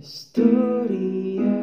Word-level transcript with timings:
Historia 0.00 1.58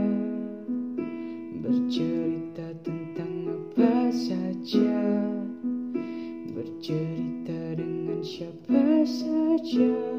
bercerita 1.59 2.71
tentang 2.79 3.33
apa 3.51 4.07
saja, 4.11 5.03
bercerita 6.55 7.75
dengan 7.75 8.23
siapa 8.23 9.03
saja, 9.03 10.10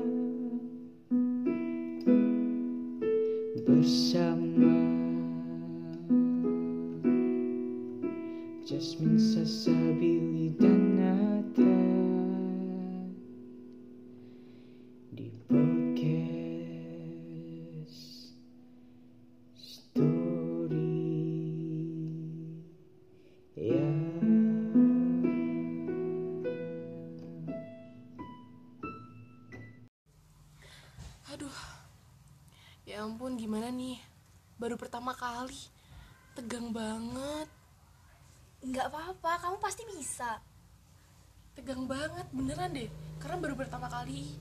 deh. 42.72 42.88
Karena 43.16 43.36
baru 43.38 43.54
pertama 43.54 43.86
kali. 43.86 44.34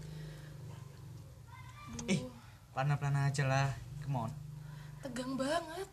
Aduh, 1.92 2.08
Eh, 2.08 2.20
pelana-pelana 2.72 3.28
aja 3.28 3.44
lah. 3.44 3.70
Come 4.02 4.18
on. 4.20 4.32
tegang 5.02 5.34
banget. 5.34 5.90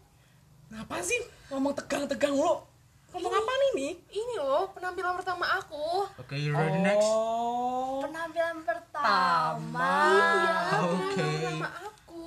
Ngapa 0.69 1.01
sih 1.01 1.17
ngomong 1.49 1.73
tegang-tegang 1.75 2.35
lo? 2.35 2.69
Ngomong 3.09 3.33
apa 3.33 3.53
nih 3.55 3.71
nih? 3.75 3.93
Ini 4.13 4.35
loh 4.37 4.69
penampilan 4.71 5.17
pertama 5.17 5.49
aku. 5.51 6.05
Oke, 6.15 6.37
you 6.37 6.53
ready 6.53 6.77
next? 6.79 7.09
Oh, 7.09 8.05
penampilan 8.05 8.61
pertama 8.61 9.89
Iya, 10.07 10.53
penampilan 10.69 10.93
pertama 11.33 11.69
aku. 11.81 12.25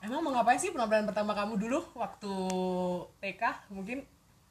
emang 0.00 0.20
mau 0.22 0.32
ngapain 0.32 0.56
sih 0.56 0.72
penampilan 0.72 1.04
pertama 1.04 1.36
kamu 1.36 1.54
dulu 1.58 1.78
waktu 1.92 2.32
TK 3.20 3.42
mungkin? 3.68 4.00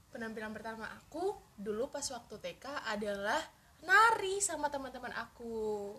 Penampilan 0.07 0.53
pertama 0.53 0.85
aku 0.87 1.33
dulu 1.55 1.89
pas 1.89 2.05
waktu 2.05 2.35
TK 2.37 2.65
adalah 2.85 3.41
nari 3.87 4.43
sama 4.43 4.67
teman-teman 4.67 5.15
aku. 5.15 5.95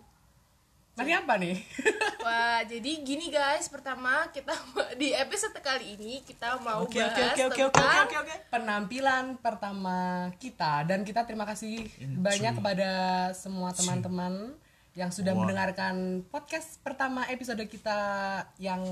Nari 0.93 1.15
apa 1.15 1.39
nih? 1.39 1.55
Wah, 2.27 2.59
jadi 2.67 2.91
gini 3.01 3.31
guys, 3.31 3.71
pertama 3.71 4.27
kita 4.35 4.51
di 4.99 5.15
episode 5.15 5.55
kali 5.63 5.95
ini 5.95 6.19
kita 6.27 6.59
mau 6.59 6.83
Oke, 6.83 6.99
oke, 6.99 7.07
bahas 7.07 7.33
oke, 7.33 7.43
oke, 7.47 7.61
oke, 7.71 7.79
tentang 7.79 8.05
oke, 8.05 8.17
oke. 8.19 8.35
penampilan 8.51 9.25
pertama 9.39 10.27
kita 10.37 10.83
dan 10.83 11.07
kita 11.07 11.23
terima 11.23 11.47
kasih 11.47 11.87
In 12.03 12.19
banyak 12.19 12.51
three, 12.51 12.59
kepada 12.59 12.89
semua 13.31 13.71
teman-teman 13.71 14.53
yang 14.91 15.07
sudah 15.15 15.31
One. 15.31 15.47
mendengarkan 15.47 16.27
podcast 16.27 16.83
pertama 16.83 17.23
episode 17.31 17.63
kita 17.71 17.99
yang 18.59 18.83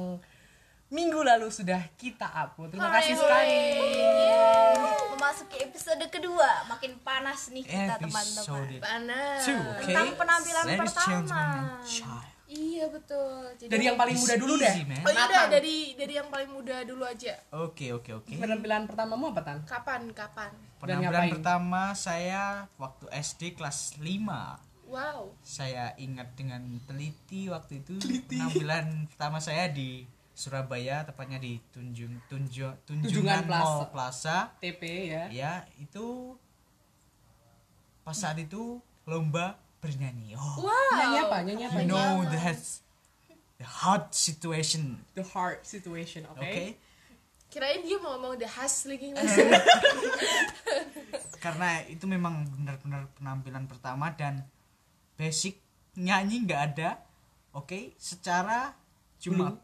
minggu 0.88 1.20
lalu 1.20 1.52
sudah 1.52 1.84
kita 2.00 2.23
upload. 2.32 2.72
Terima 2.72 2.88
kasih 2.95 3.14
Hai, 3.14 3.20
sekali. 3.20 3.52
Yeay. 4.00 4.97
Memasuki 5.18 5.58
episode 5.66 6.06
kedua 6.14 6.70
makin 6.70 6.94
panas 7.02 7.50
nih 7.50 7.66
kita 7.66 7.98
teman-teman 7.98 8.78
panas. 8.78 9.42
two, 9.42 9.58
oke? 9.58 9.82
Tentang 9.90 10.10
penampilan 10.14 10.66
Ladies, 10.70 10.80
pertama. 10.86 11.42
Iya 12.48 12.88
betul. 12.88 13.44
Jadi 13.60 13.68
Dari 13.68 13.84
yang 13.92 14.00
paling 14.00 14.16
muda 14.16 14.36
dulu 14.40 14.54
deh. 14.56 14.76
man. 14.88 15.04
Oh 15.04 15.12
iya 15.12 15.52
dari 15.52 16.00
dari 16.00 16.14
yang 16.16 16.32
paling 16.32 16.48
muda 16.48 16.80
dulu 16.88 17.04
aja. 17.04 17.36
Oke, 17.52 17.92
oke, 17.92 18.23
oke. 18.23 18.34
Penampilan 18.40 18.88
pertamamu 18.88 19.36
apa 19.36 19.42
tan? 19.44 19.58
Kapan 19.68 20.08
kapan? 20.16 20.56
Penampilan 20.80 21.28
pertama 21.36 21.92
saya 21.92 22.72
waktu 22.80 23.12
SD 23.12 23.60
kelas 23.60 24.00
5. 24.00 24.88
Wow. 24.88 25.36
Saya 25.44 25.92
ingat 26.00 26.39
dengan 26.39 26.64
teliti 26.88 27.52
waktu 27.52 27.83
itu 27.83 28.00
penampilan 28.32 29.11
pertama 29.11 29.44
saya 29.44 29.67
di 29.67 30.08
Surabaya, 30.37 31.02
tepatnya 31.02 31.42
di 31.42 31.58
Tunjung 31.73 32.14
Tunjo, 32.30 32.70
Tunjungan, 32.86 33.09
Tunjungan 33.09 33.42
Plaza. 33.49 33.65
Mall 33.65 33.81
Plaza. 33.89 34.37
TP 34.61 34.81
ya. 35.09 35.23
Ya, 35.33 35.53
itu 35.81 36.37
pas 38.05 38.14
saat 38.14 38.37
itu 38.37 38.77
lomba 39.09 39.58
bernyanyi. 39.81 40.37
Oh, 40.37 40.70
Wow. 40.70 40.93
Nyanyi 40.93 41.17
apa? 41.26 41.37
Nyanyi 41.42 41.64
apa? 41.65 41.77
you 41.81 41.89
know 41.89 42.21
the 42.30 42.37
the 43.58 43.65
hot 43.65 44.14
situation. 44.14 45.02
The 45.17 45.26
hard 45.26 45.65
situation, 45.65 46.30
oke? 46.30 46.37
Oke. 46.37 46.77
Kirain 47.49 47.81
dia 47.81 47.97
mau 47.97 48.21
ngomong 48.21 48.37
the 48.37 48.45
hustling 48.45 49.02
Eh. 49.02 49.08
English. 49.09 49.33
Karena 51.42 51.81
itu 51.89 52.05
memang 52.05 52.45
benar-benar 52.45 53.09
penampilan 53.17 53.65
pertama 53.65 54.14
dan 54.14 54.45
basic 55.17 55.58
nyanyi 55.97 56.45
nggak 56.45 56.61
ada. 56.73 57.02
Oke, 57.58 57.97
secara 57.97 58.77
cuma 59.17 59.58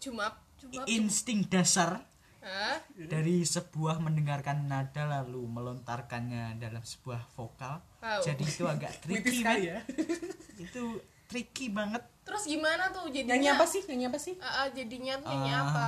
Cuma 0.00 0.32
cuma 0.56 0.82
insting 0.88 1.44
dasar 1.44 2.04
Hah? 2.40 2.80
dari 2.96 3.44
sebuah 3.44 4.00
mendengarkan 4.00 4.64
nada 4.64 5.04
lalu 5.04 5.44
melontarkannya 5.44 6.56
dalam 6.56 6.80
sebuah 6.80 7.28
vokal. 7.36 7.84
Wow. 8.00 8.20
Jadi 8.24 8.44
itu 8.48 8.64
agak 8.64 8.96
tricky 9.04 9.44
man. 9.44 9.60
ya. 9.60 9.78
Itu 10.64 11.04
tricky 11.28 11.68
banget. 11.68 12.02
Terus 12.24 12.44
gimana 12.48 12.88
tuh 12.92 13.12
jadinya? 13.12 13.36
Nyanyi 13.36 13.48
apa 13.52 13.64
sih? 13.68 13.82
Nyanyi 13.84 14.04
apa 14.08 14.18
sih? 14.18 14.34
Ah, 14.40 14.64
ah, 14.64 14.66
jadinya 14.72 15.20
tuh 15.20 15.28
nyanyi 15.28 15.52
Ah, 15.52 15.60
apa? 15.68 15.86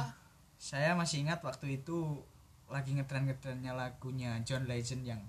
Saya 0.61 0.93
masih 0.95 1.25
ingat 1.25 1.41
waktu 1.41 1.83
itu 1.83 2.21
lagi 2.69 2.97
ngetren-ngetrennya 2.97 3.72
lagunya 3.77 4.37
John 4.45 4.65
Legend 4.69 5.03
yang 5.05 5.22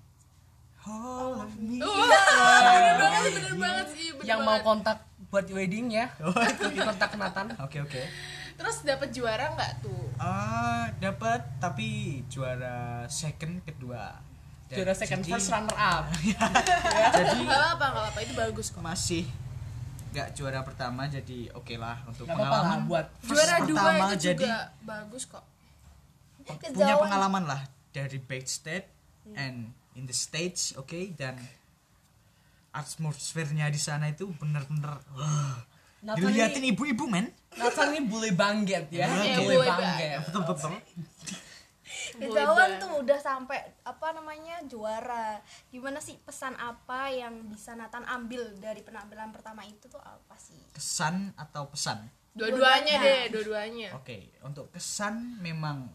All 0.84 1.48
of 1.48 1.56
me. 1.56 1.80
Wah, 1.80 1.88
bener 2.60 2.94
banget, 3.00 3.32
bener 3.40 3.54
banget 3.56 3.86
sih, 3.96 4.12
bener 4.12 4.28
Yang 4.28 4.40
mau 4.44 4.58
kontak 4.60 4.98
buat 5.32 5.48
wedding 5.48 5.88
ya. 5.96 6.12
Oh, 6.20 6.36
kontak 6.84 7.16
Nathan. 7.16 7.56
Oke 7.64 7.80
oke. 7.80 8.02
Terus 8.54 8.76
dapat 8.80 9.08
juara 9.10 9.50
nggak 9.50 9.72
tuh? 9.80 10.04
Ah 10.16 10.88
dapat 10.96 11.42
tapi 11.58 11.86
juara 12.26 13.04
second 13.06 13.60
kedua. 13.62 14.18
Dan 14.64 14.76
Juara 14.80 14.94
second 14.94 15.20
jadi- 15.20 15.32
first 15.32 15.50
runner 15.50 15.76
up. 15.76 16.04
Jadi 17.16 17.38
Gak 17.42 17.62
apa 17.74 17.84
nggak 17.86 18.06
apa 18.08 18.18
itu 18.20 18.32
bagus 18.32 18.66
kok. 18.68 18.80
masih 18.80 19.24
nggak 20.10 20.30
juara 20.32 20.62
pertama 20.62 21.04
jadi 21.04 21.50
oke 21.52 21.74
lah 21.74 21.98
untuk 22.06 22.22
Gak 22.22 22.32
apa-apa 22.32 22.46
lah 22.46 22.62
pengalaman 22.62 22.80
buat 22.86 23.06
first 23.18 23.34
Juara 23.34 23.56
dua 23.60 23.74
pertama 23.76 24.04
itu 24.06 24.16
jadi 24.22 24.38
juga 24.40 24.58
bagus 24.80 25.22
kok. 25.26 25.44
punya 26.70 26.94
pengalaman 26.96 27.44
lah 27.44 27.60
dari 27.90 28.18
backstage 28.20 28.86
and 29.34 29.68
in 29.92 30.06
the 30.06 30.14
stage 30.14 30.70
oke 30.76 30.94
dan 31.12 31.34
atmosfernya 32.70 33.66
di 33.66 33.80
sana 33.80 34.06
itu 34.06 34.30
bener-bener 34.32 34.98
wah, 35.12 35.58
Nathan 36.04 36.20
diliatin 36.20 36.60
ini, 36.60 36.76
ibu-ibu 36.76 37.08
men 37.08 37.32
Nathan 37.56 37.96
ini 37.96 38.04
boleh 38.04 38.32
bangget 38.36 38.92
ya. 38.92 39.08
Boleh 39.08 39.40
boleh 39.40 39.58
bangget. 39.72 40.18
betul 40.28 40.42
betul 40.44 40.70
banget. 42.20 42.78
tuh 42.78 42.92
udah 43.02 43.18
sampai 43.18 43.58
apa 43.82 44.14
namanya 44.14 44.62
juara 44.70 45.40
gimana 45.72 45.98
sih 45.98 46.14
pesan 46.22 46.54
apa 46.60 47.10
yang 47.10 47.50
bisa 47.50 47.74
Nathan 47.74 48.06
ambil 48.06 48.54
dari 48.60 48.84
penampilan 48.86 49.34
pertama 49.34 49.66
itu 49.66 49.90
tuh 49.90 49.98
apa 49.98 50.36
sih 50.38 50.60
kesan 50.76 51.34
atau 51.34 51.66
pesan 51.66 52.06
Dua-duanya 52.34 52.98
deh, 52.98 53.22
dua-duanya. 53.30 53.94
Oke, 53.94 54.34
untuk 54.42 54.66
kesan 54.74 55.38
memang 55.38 55.86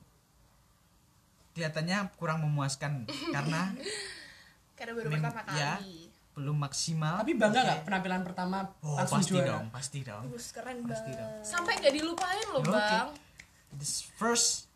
kelihatannya 1.51 2.15
kurang 2.15 2.39
memuaskan 2.47 3.03
karena 3.35 3.75
Karena 4.79 4.95
baru 4.95 5.11
pertama 5.11 5.43
kali. 5.43 5.59
ya. 5.59 5.73
Belum 6.39 6.55
maksimal. 6.55 7.19
Tapi 7.19 7.35
bangga 7.35 7.59
nggak 7.59 7.79
penampilan 7.83 8.21
pertama 8.23 8.63
Oh, 8.79 8.95
langsung 8.95 9.19
pasti 9.19 9.35
juara? 9.35 9.47
dong, 9.51 9.65
pasti 9.69 9.99
dong. 10.01 10.23
terus 10.31 10.47
keren 10.55 10.77
Pasti 10.81 11.11
banget 11.11 11.19
dong. 11.19 11.31
Sampai 11.43 11.71
nggak 11.75 11.93
dilupain 11.93 12.47
loh 12.47 12.63
Oke. 12.63 12.71
bang. 12.71 13.07
This 13.75 14.07
first 14.15 14.71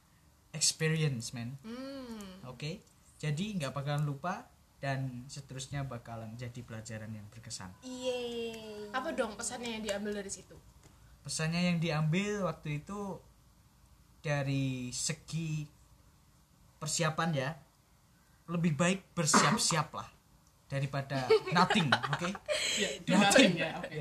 experience, 0.51 1.31
man. 1.31 1.55
Hmm. 1.63 2.43
Oke. 2.45 2.83
Jadi 3.17 3.55
nggak 3.55 3.71
bakalan 3.71 4.03
lupa 4.03 4.43
dan 4.83 5.23
seterusnya 5.31 5.87
bakalan 5.87 6.35
jadi 6.35 6.59
pelajaran 6.59 7.07
yang 7.07 7.23
berkesan. 7.31 7.71
Yeay. 7.81 8.91
Apa 8.91 9.15
dong 9.15 9.39
pesannya 9.39 9.79
yang 9.79 9.83
diambil 9.87 10.19
dari 10.19 10.27
situ? 10.27 10.59
Pesannya 11.23 11.71
yang 11.71 11.79
diambil 11.79 12.43
waktu 12.43 12.83
itu 12.83 13.15
dari 14.19 14.91
segi 14.91 15.63
persiapan 16.77 17.29
ya, 17.31 17.49
lebih 18.51 18.75
baik 18.75 19.15
bersiap-siap 19.15 19.87
lah 19.95 20.11
daripada 20.73 21.21
nothing, 21.49 21.85
oke? 22.11 22.29
Ya, 22.75 22.89
do 22.99 23.13
nothing 23.13 23.53
ya. 23.53 23.77
oke. 23.77 23.93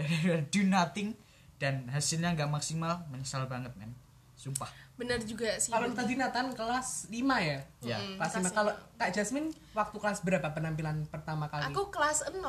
do 0.48 0.60
nothing 0.64 1.08
dan 1.56 1.84
hasilnya 1.86 2.32
nggak 2.32 2.48
maksimal 2.48 3.04
menyesal 3.06 3.44
banget 3.44 3.70
men 3.76 3.92
sumpah 4.34 4.66
bener 4.92 5.16
juga 5.20 5.46
sih 5.56 5.70
Kalau 5.70 5.88
tadi 5.90 6.14
Nathan 6.14 6.50
kelas 6.50 7.06
5 7.06 7.14
ya? 7.40 7.58
ya 7.80 7.96
Mm, 7.96 8.18
Kelas 8.18 8.32
5. 8.32 8.36
kelas 8.36 8.52
Kalau 8.52 8.72
Kak 8.92 9.10
Jasmine 9.10 9.48
waktu 9.72 9.96
kelas 9.96 10.18
berapa 10.20 10.48
penampilan 10.48 11.06
pertama 11.06 11.46
kali? 11.46 11.64
aku 11.64 11.88
kelas 11.88 12.26
0 12.28 12.42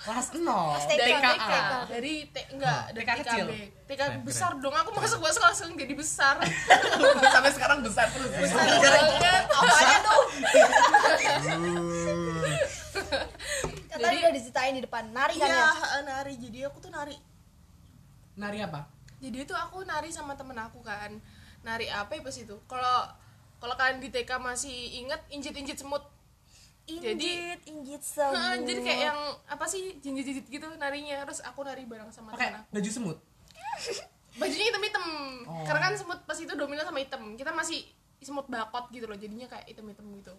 kelas 0.00 0.26
0. 0.32 0.40
TK, 0.40 0.96
dari 0.96 1.12
TK. 1.12 1.38
KA 1.38 1.80
dari 1.86 2.14
T 2.26 2.36
enggak 2.50 2.82
dari 2.90 3.04
TK 3.04 3.10
kecil? 3.20 3.46
TK 3.84 4.00
Keren, 4.00 4.20
besar 4.22 4.50
dong 4.56 4.74
aku 4.74 4.90
masuk 4.92 5.20
masuk 5.20 5.42
langsung 5.42 5.70
jadi 5.74 5.94
besar 5.94 6.34
Sampai 7.34 7.52
sekarang 7.52 7.78
besar 7.80 8.08
terus. 8.08 8.28
ya? 8.28 8.40
besar 8.40 8.64
banget 8.66 9.44
Apanya 9.46 9.98
tuh? 10.02 10.22
Katanya 13.86 14.00
Jadi- 14.10 14.22
udah 14.22 14.34
diceritain 14.34 14.74
di 14.74 14.82
depan. 14.82 15.04
Nari 15.08 15.34
kan 15.36 15.46
iya 15.46 15.66
ya? 15.70 16.00
nari. 16.02 16.34
Jadi 16.36 16.58
aku 16.62 16.78
tuh 16.78 16.90
nari. 16.90 17.16
Nari 18.34 18.60
apa? 18.60 18.90
jadi 19.16 19.40
itu 19.40 19.54
aku 19.54 19.80
nari 19.82 20.10
sama 20.10 20.34
temen 20.34 20.52
aku 20.54 20.80
kan. 20.80 21.16
Nari 21.62 21.88
apa 21.88 22.12
ya 22.12 22.20
pas 22.20 22.34
itu? 22.34 22.56
Kalau 22.64 22.96
kalau 23.56 23.72
kalian 23.74 23.96
di 23.96 24.08
TK 24.08 24.36
masih 24.36 24.68
inget 24.98 25.22
injit-injit 25.28 25.76
semut. 25.76 26.04
Jadi- 26.84 27.16
Injit, 27.16 27.60
injit 27.64 28.02
Heeh, 28.04 28.28
semut. 28.28 28.60
jadi 28.62 28.80
kayak 28.82 29.00
yang 29.06 29.20
apa 29.46 29.64
sih? 29.64 29.96
Jinjit-jinjit 29.98 30.44
gitu 30.46 30.68
narinya. 30.74 31.24
Terus 31.24 31.40
aku 31.40 31.64
nari 31.64 31.82
bareng 31.82 32.12
sama 32.12 32.32
Pakai 32.32 32.52
temen 32.52 32.60
aku. 32.60 32.68
baju 32.70 32.90
semut. 32.90 33.18
bajunya 34.36 34.66
hitam-hitam 34.66 35.04
Oh. 35.46 35.62
karena 35.62 35.80
kan 35.80 35.94
semut 35.94 36.20
pas 36.20 36.36
itu 36.36 36.52
dominan 36.52 36.84
sama 36.84 37.00
hitam. 37.00 37.22
Kita 37.32 37.48
masih 37.50 37.86
semut 38.20 38.44
bakot 38.44 38.90
gitu 38.90 39.06
loh. 39.06 39.14
Jadinya 39.14 39.46
kayak 39.46 39.64
hitam-hitam 39.66 40.04
gitu 40.12 40.34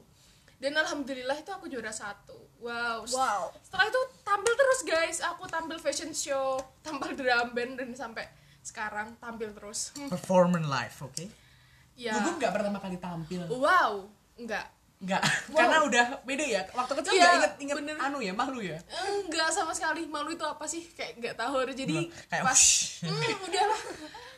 dan 0.56 0.72
alhamdulillah 0.75 1.36
itu 1.36 1.52
aku 1.52 1.68
juara 1.68 1.92
satu. 1.92 2.36
Wow. 2.63 3.06
Wow. 3.06 3.54
setelah 3.62 3.86
itu 3.92 4.02
tampil 4.25 4.54
terus 4.57 4.80
guys. 4.88 5.18
Aku 5.22 5.46
tampil 5.46 5.78
fashion 5.78 6.12
show 6.16 6.57
tampil 6.86 7.13
drum 7.13 7.54
band 7.54 7.78
dan 7.78 7.92
sampai 7.94 8.25
sekarang 8.63 9.13
tampil 9.19 9.52
terus. 9.54 9.94
Performance 10.13 10.66
live 10.66 10.98
oke? 11.04 11.25
Ya. 11.96 12.18
Gugup 12.19 12.36
nggak 12.42 12.54
pertama 12.56 12.78
kali 12.81 12.98
tampil? 13.00 13.42
wow 13.48 14.04
enggak 14.36 14.68
Enggak. 14.96 15.22
Karena 15.52 15.78
udah 15.84 16.06
beda 16.24 16.46
ya. 16.48 16.62
Waktu 16.72 16.94
kecil 17.04 17.12
Iya, 17.19 17.19
nggak 17.19 17.36
inget 17.36 17.54
inget 17.62 17.75
bener. 17.84 17.96
anu 18.00 18.19
ya, 18.24 18.31
malu 18.31 18.63
ya. 18.63 18.80
enggak 19.28 19.51
sama 19.51 19.75
sekali. 19.75 20.08
Malu 20.08 20.34
itu 20.34 20.46
apa 20.48 20.66
sih? 20.66 20.88
Kayak 20.96 21.19
nggak 21.19 21.36
tahu. 21.36 21.68
Jadi 21.75 22.10
Kayak 22.31 22.44
pas 22.48 22.62
hmm, 23.04 23.46
udahlah. 23.46 23.81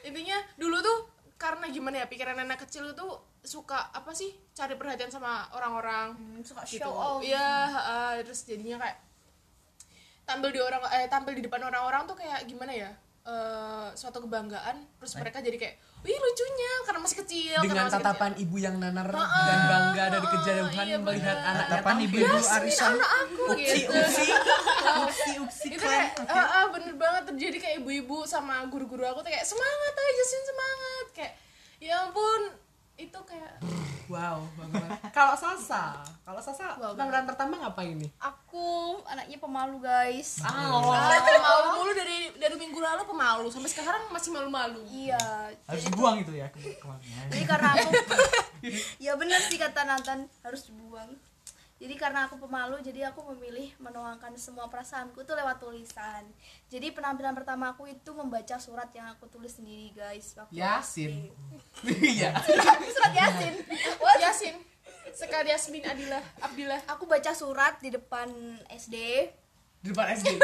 Intinya 0.02 0.38
dulu 0.58 0.78
tuh 0.82 0.98
karena 1.38 1.70
gimana 1.70 2.02
ya 2.02 2.06
pikiran 2.10 2.42
anak 2.42 2.66
kecil 2.66 2.90
itu 2.90 3.08
suka 3.48 3.90
apa 3.90 4.12
sih 4.12 4.28
cari 4.52 4.76
perhatian 4.76 5.08
sama 5.10 5.32
orang-orang 5.50 6.12
Hmm, 6.14 6.42
suka 6.42 6.62
gitu 6.64 6.84
show 6.84 6.92
off. 6.92 7.20
iya 7.22 7.48
heeh, 7.66 8.12
terus 8.22 8.44
jadinya 8.44 8.78
kayak 8.78 8.98
tampil 10.24 10.52
di 10.52 10.60
orang 10.60 10.84
eh 10.92 11.08
tampil 11.08 11.32
di 11.32 11.42
depan 11.42 11.64
orang-orang 11.64 12.04
tuh 12.04 12.14
kayak 12.14 12.44
gimana 12.44 12.70
ya 12.70 12.92
eh, 13.24 13.88
suatu 13.94 14.20
kebanggaan 14.20 14.76
terus 14.98 15.16
mereka 15.16 15.40
jadi 15.40 15.56
kayak 15.56 15.76
wih 15.98 16.14
lucunya 16.14 16.72
karena 16.84 17.00
masih 17.00 17.18
kecil 17.18 17.58
Dengan 17.58 17.68
karena 17.74 17.84
masih 17.86 17.98
tatapan 17.98 18.32
ibu 18.38 18.56
yang 18.58 18.76
nanar 18.76 19.08
Heeh, 19.08 19.44
dan 19.46 19.60
bangga 19.66 20.04
dari 20.10 20.28
kejauhan 20.30 20.86
iya, 20.86 20.98
melihat 20.98 21.32
bener. 21.34 21.50
anaknya 21.50 21.64
Tatapan 21.74 21.88
tampil. 21.94 22.06
ibu-ibu 22.06 22.36
kecil. 22.38 22.56
arisan 22.58 22.92
anak 22.94 23.10
aku 23.18 23.44
upsi 23.50 23.78
gitu 23.78 23.92
upsi 23.98 24.26
upsi 25.00 25.32
upsi 25.40 25.68
itu 25.70 25.78
kayak 25.82 26.08
oke 26.18 26.28
ah, 26.30 26.48
ah, 26.54 26.66
bener 26.70 26.94
banget 26.94 27.24
terjadi 27.26 27.58
kayak 27.58 27.76
ibu-ibu 27.80 28.18
sama 28.24 28.68
guru-guru 28.68 29.04
aku 29.06 29.20
tuh 29.20 29.32
kayak 29.32 29.44
semangat 29.44 29.94
aja 29.94 30.12
Justin 30.18 30.44
semangat 30.46 31.06
kayak 31.14 31.34
ya 31.80 31.96
ampun 32.02 32.42
itu 32.98 33.20
kayak 33.24 33.62
Wow, 34.08 34.40
banget. 34.56 34.88
Kalau 35.12 35.36
Sasa, 35.36 36.00
kalau 36.24 36.40
Sasa 36.40 36.74
Wow, 36.76 36.96
penampilan 36.96 37.28
pertama 37.28 37.60
ngapain 37.60 37.94
nih? 37.94 38.08
Aku 38.18 38.66
anaknya 39.04 39.36
pemalu 39.38 39.78
guys. 39.78 40.40
Oh, 40.42 40.90
ah, 40.90 41.12
pemalu 41.14 41.64
mulu 41.76 41.92
dari 41.92 42.18
dari 42.34 42.56
minggu 42.56 42.80
lalu 42.80 43.04
pemalu 43.04 43.48
sampai 43.48 43.68
sekarang 43.68 44.08
masih 44.08 44.32
malu-malu 44.32 44.80
Iya. 44.88 45.20
harus 45.62 45.84
jadi- 45.84 45.92
dibuang 45.92 46.16
itu 46.18 46.34
ya 46.34 46.48
ke- 46.48 46.78
kemarinnya 46.78 47.24
Jadi 47.30 47.44
karena 47.46 47.70
aku 47.76 47.90
Ya 49.06 49.14
bener 49.14 49.40
sih 49.42 49.56
kata 49.56 49.82
Nathan 49.84 50.26
harus 50.42 50.62
dibuang. 50.66 51.12
Jadi 51.78 51.94
karena 51.94 52.26
aku 52.26 52.42
pemalu, 52.42 52.82
jadi 52.82 53.14
aku 53.14 53.22
memilih 53.34 53.70
menuangkan 53.78 54.34
semua 54.34 54.66
perasaanku 54.66 55.22
tuh 55.22 55.38
lewat 55.38 55.62
tulisan. 55.62 56.26
Jadi 56.74 56.90
penampilan 56.90 57.38
pertama 57.38 57.78
aku 57.78 57.86
itu 57.86 58.12
membaca 58.18 58.58
surat 58.58 58.90
yang 58.98 59.14
aku 59.14 59.30
tulis 59.30 59.54
sendiri 59.54 59.94
guys. 59.94 60.34
Waktu 60.34 60.58
Yasin. 60.58 61.30
Iya. 61.86 62.34
surat 62.98 63.14
Yasin. 63.14 63.54
What? 64.02 64.18
Yasin 64.18 64.58
sekali 65.18 65.50
Yasmin 65.50 65.82
Adila 65.82 66.22
Abdillah 66.46 66.78
Aku 66.94 67.10
baca 67.10 67.34
surat 67.34 67.82
di 67.82 67.90
depan 67.90 68.30
SD. 68.70 68.96
Di 69.82 69.90
depan 69.90 70.14
SD. 70.14 70.38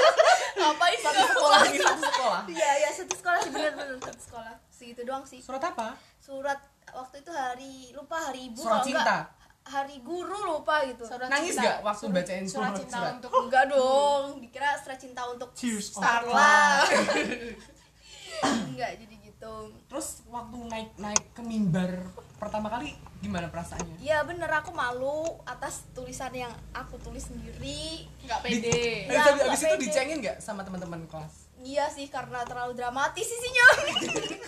Ngapain 0.58 0.98
Satu 1.00 1.22
sekolah 1.32 1.60
ini 1.70 1.78
satu 1.80 2.02
sekolah. 2.02 2.42
Iya, 2.50 2.70
ya 2.82 2.88
satu 2.92 3.14
sekolah 3.14 3.38
sih 3.40 3.50
bener-bener 3.54 3.96
satu 4.02 4.20
sekolah. 4.20 4.54
Segitu 4.68 5.00
doang 5.08 5.24
sih. 5.24 5.40
Surat 5.40 5.62
apa? 5.64 5.96
Surat 6.20 6.60
waktu 6.92 7.24
itu 7.24 7.30
hari 7.32 7.92
lupa 7.96 8.16
hari 8.20 8.52
ibu 8.52 8.60
Surat 8.60 8.84
cinta. 8.84 9.00
enggak 9.00 9.24
hari 9.68 10.00
guru 10.00 10.32
lupa 10.48 10.80
gitu. 10.82 11.04
Surat 11.04 11.28
Nangis 11.28 11.52
cinta. 11.52 11.62
gak 11.62 11.78
waktu 11.84 12.04
bacain 12.08 12.44
surat 12.44 12.54
surat? 12.66 12.78
cinta 12.78 12.96
surat? 12.96 13.12
untuk 13.14 13.30
Enggak 13.38 13.64
dong, 13.68 14.24
dikira 14.40 14.72
surat 14.74 14.96
cinta 14.96 15.22
untuk 15.24 15.52
Cheers 15.52 15.92
Starla. 15.92 16.82
Enggak 18.68 18.90
jadi 18.96 19.14
gitu. 19.18 19.54
Terus 19.86 20.08
waktu 20.26 20.56
naik 20.64 20.90
naik 20.96 21.24
ke 21.30 21.42
mimbar 21.42 21.90
pertama 22.36 22.66
kali 22.68 22.94
gimana 23.18 23.46
perasaannya? 23.48 23.98
Iya 23.98 24.22
bener 24.22 24.46
aku 24.48 24.70
malu 24.70 25.26
atas 25.44 25.90
tulisan 25.90 26.30
yang 26.32 26.50
aku 26.70 26.94
tulis 26.98 27.26
sendiri. 27.26 28.06
nggak 28.22 28.40
pede 28.40 29.04
Ya, 29.04 29.18
Habis, 29.20 29.26
habis, 29.26 29.42
habis 29.42 29.58
nggak 29.58 29.68
itu 29.68 29.76
pede. 29.76 29.84
dicengin 29.84 30.18
gak 30.20 30.38
sama 30.38 30.62
teman-teman 30.62 31.02
kelas? 31.04 31.50
Iya 31.58 31.90
sih 31.90 32.06
karena 32.06 32.46
terlalu 32.46 32.72
dramatis 32.72 33.26
isinya. 33.26 33.66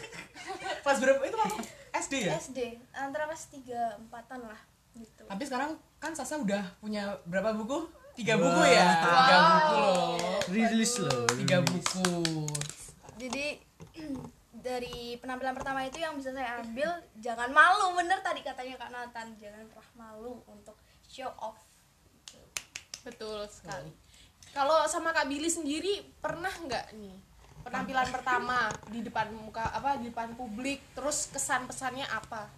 Pas 0.87 0.97
berapa 0.97 1.19
itu 1.21 1.35
waktu 1.37 1.59
SD 1.93 2.15
ya? 2.23 2.31
SD 2.37 2.59
antara 2.93 3.27
kelas 3.27 3.51
3 3.51 3.99
empatan 4.01 4.41
lah 4.41 4.61
gitu. 4.97 5.23
Tapi 5.27 5.43
sekarang 5.47 5.79
kan 6.01 6.13
Sasa 6.17 6.41
udah 6.41 6.65
punya 6.81 7.19
berapa 7.29 7.53
buku? 7.55 7.87
Tiga 8.17 8.35
Wah. 8.37 8.43
buku 8.43 8.63
ya? 8.73 8.89
Tiga 8.99 9.37
buku 9.39 9.77
loh. 9.79 10.17
rilis 10.51 10.93
loh 10.99 11.23
Tiga 11.37 11.59
buku. 11.63 12.09
Jadi 13.21 13.47
dari 14.61 15.17
penampilan 15.17 15.57
pertama 15.57 15.81
itu 15.89 15.99
yang 15.99 16.15
bisa 16.21 16.37
saya 16.37 16.61
ambil 16.61 16.93
jangan 17.17 17.49
malu 17.49 17.97
bener 17.97 18.21
tadi 18.21 18.45
katanya 18.45 18.77
Kak 18.77 18.93
Nathan 18.93 19.29
jangan 19.41 19.65
pernah 19.73 19.91
malu 19.97 20.45
untuk 20.45 20.77
show 21.09 21.33
off 21.41 21.57
betul 23.01 23.49
sekali 23.49 23.89
kalau 24.53 24.85
sama 24.85 25.17
Kak 25.17 25.33
Billy 25.33 25.49
sendiri 25.49 26.05
pernah 26.21 26.53
nggak 26.53 26.93
nih 26.93 27.17
penampilan 27.65 28.09
pertama 28.13 28.69
di 28.93 29.01
depan 29.01 29.33
muka 29.33 29.73
apa 29.73 29.97
di 29.97 30.13
depan 30.13 30.37
publik 30.37 30.81
terus 30.93 31.29
kesan 31.33 31.65
pesannya 31.65 32.05
apa 32.09 32.49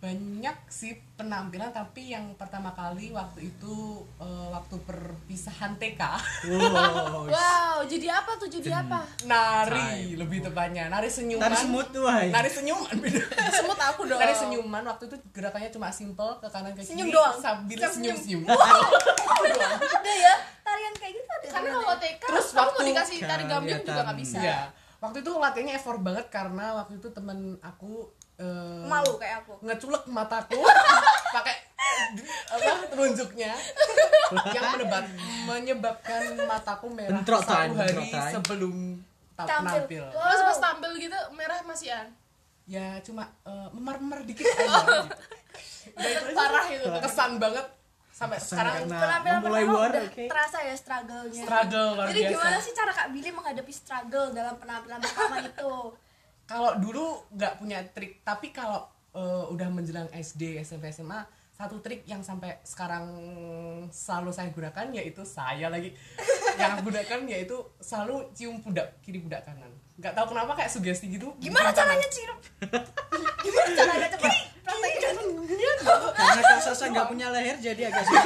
Banyak 0.00 0.64
sih 0.66 0.96
penampilan 1.14 1.68
tapi 1.68 2.08
yang 2.08 2.32
pertama 2.32 2.72
kali 2.72 3.12
waktu 3.12 3.46
itu 3.46 3.76
eh, 4.16 4.48
waktu 4.48 4.80
perpisahan 4.80 5.76
TK 5.76 6.00
wow 6.48 7.28
wow 7.28 7.76
jadi 7.82 8.08
apa 8.10 8.32
tuh? 8.34 8.48
Jadi 8.48 8.72
apa? 8.72 9.04
Nari 9.22 10.16
lebih 10.16 10.40
tepatnya. 10.40 10.88
Nari 10.88 11.04
senyuman. 11.06 11.44
Tadi 11.44 11.56
semut 11.60 11.86
tuh 11.90 12.02
wahai 12.02 12.28
nari 12.28 12.48
senyuman 12.48 12.96
beda 13.04 13.20
semut 13.52 13.76
aku 13.76 14.00
dong. 14.04 14.16
Nari 14.16 14.32
senyuman 14.32 14.82
waktu 14.86 15.04
itu 15.04 15.16
gerakannya 15.30 15.68
cuma 15.68 15.88
simple 15.90 16.32
ke 16.38 16.48
kanan 16.48 16.72
ke 16.72 16.80
kiri 16.80 16.88
Senyum 16.90 17.08
doang. 17.10 17.36
sambil 17.36 17.78
Senyum. 17.78 18.16
senyum. 18.16 18.40
senyum 18.40 18.42
ada 19.76 20.12
ya 20.16 20.34
tarian 20.62 20.94
kayak 20.96 21.12
gitu 21.14 21.28
ada 21.30 21.46
karena 21.50 21.70
kalau 21.74 21.98
TK 21.98 22.22
Terus 22.22 22.46
kamu 22.46 22.56
mau 22.56 22.64
waktu 22.64 22.80
dikasih 22.86 23.16
tari 23.22 23.44
gambling 23.44 23.72
juga 23.74 23.84
kelihatan. 23.84 24.04
nggak 24.06 24.18
bisa. 24.18 24.38
Iya. 24.40 24.60
Waktu 24.96 25.16
itu 25.18 25.30
latihannya 25.34 25.74
effort 25.74 26.00
banget 26.00 26.26
karena 26.28 26.66
waktu 26.74 26.92
itu 26.96 27.08
temen 27.10 27.38
aku 27.60 28.08
eh, 28.40 28.80
malu 28.82 29.14
kayak 29.14 29.44
aku 29.44 29.54
ngeculek 29.60 30.04
mataku 30.08 30.56
pakai 31.36 31.56
apa 32.50 32.88
telunjuknya 32.88 33.52
yang 34.50 34.64
menebat 34.72 35.04
menyebabkan 35.44 36.22
mataku 36.40 36.86
merah 36.88 37.12
Bentrok 37.12 37.40
satu 37.40 37.52
time, 37.52 37.72
hari 37.76 37.92
bentrok 37.94 38.24
sebelum 38.32 38.74
ta- 39.34 39.46
Tampil. 39.46 39.70
tampil. 39.82 40.04
Wow. 40.06 40.22
terus 40.24 40.42
pas 40.46 40.58
tampil 40.62 40.90
gitu 40.98 41.18
merah 41.32 41.60
masihan 41.62 42.06
Ya 42.64 43.02
cuma 43.02 43.26
eh, 43.42 43.68
memar-memar 43.72 44.22
dikit 44.22 44.46
aja. 44.46 44.62
gitu. 44.62 44.94
Aja. 45.98 46.18
Parah 46.30 46.66
itu. 46.70 46.86
Kesan 47.02 47.32
banget 47.36 47.66
sampai 48.12 48.36
sekarang 48.38 48.84
karena 48.84 49.00
penampilan 49.00 49.38
memulai 49.40 49.64
pertama 49.64 49.74
war 49.74 49.90
udah 49.90 50.04
oke 50.04 50.24
terasa 50.28 50.58
ya 50.60 50.74
struggle-nya 50.76 51.40
struggle 51.40 51.88
luar 51.90 52.06
jadi 52.06 52.20
biasa. 52.20 52.30
gimana 52.30 52.56
sih 52.60 52.72
cara 52.76 52.90
Kak 52.92 53.08
Billy 53.10 53.30
menghadapi 53.32 53.72
struggle 53.72 54.26
dalam 54.30 54.54
penampilan 54.54 55.00
pertama 55.00 55.36
itu 55.40 55.72
kalau 56.50 56.74
dulu 56.82 57.30
nggak 57.30 57.62
punya 57.62 57.78
trik 57.94 58.26
tapi 58.26 58.50
kalau 58.50 58.82
eh, 59.14 59.44
udah 59.54 59.70
menjelang 59.70 60.10
SD 60.10 60.58
SMP 60.66 60.90
SMA 60.90 61.22
satu 61.54 61.78
trik 61.78 62.02
yang 62.08 62.24
sampai 62.24 62.58
sekarang 62.64 63.04
selalu 63.92 64.32
saya 64.32 64.48
gunakan 64.48 64.96
yaitu 64.96 65.20
saya 65.28 65.68
lagi. 65.68 65.92
Yang 66.56 66.88
gunakan 66.88 67.20
yaitu 67.28 67.52
selalu 67.84 68.32
cium 68.32 68.64
pundak 68.64 68.96
kiri 69.04 69.20
pundak 69.20 69.44
kanan. 69.44 69.68
Nggak 70.00 70.16
tahu 70.16 70.32
kenapa 70.32 70.56
kayak 70.56 70.72
sugesti 70.72 71.12
gitu. 71.12 71.36
Gimana 71.36 71.68
caranya 71.68 72.08
cium? 72.08 72.38
Gimana 73.44 73.70
caranya? 73.76 74.08
Coba 74.08 74.32
praktekin. 74.64 75.28
karena 76.16 76.40
kak 76.48 76.60
Sasa 76.64 76.88
nggak 76.88 77.12
punya 77.12 77.28
leher 77.28 77.60
jadi 77.60 77.92
agak 77.92 78.08
sulit 78.08 78.24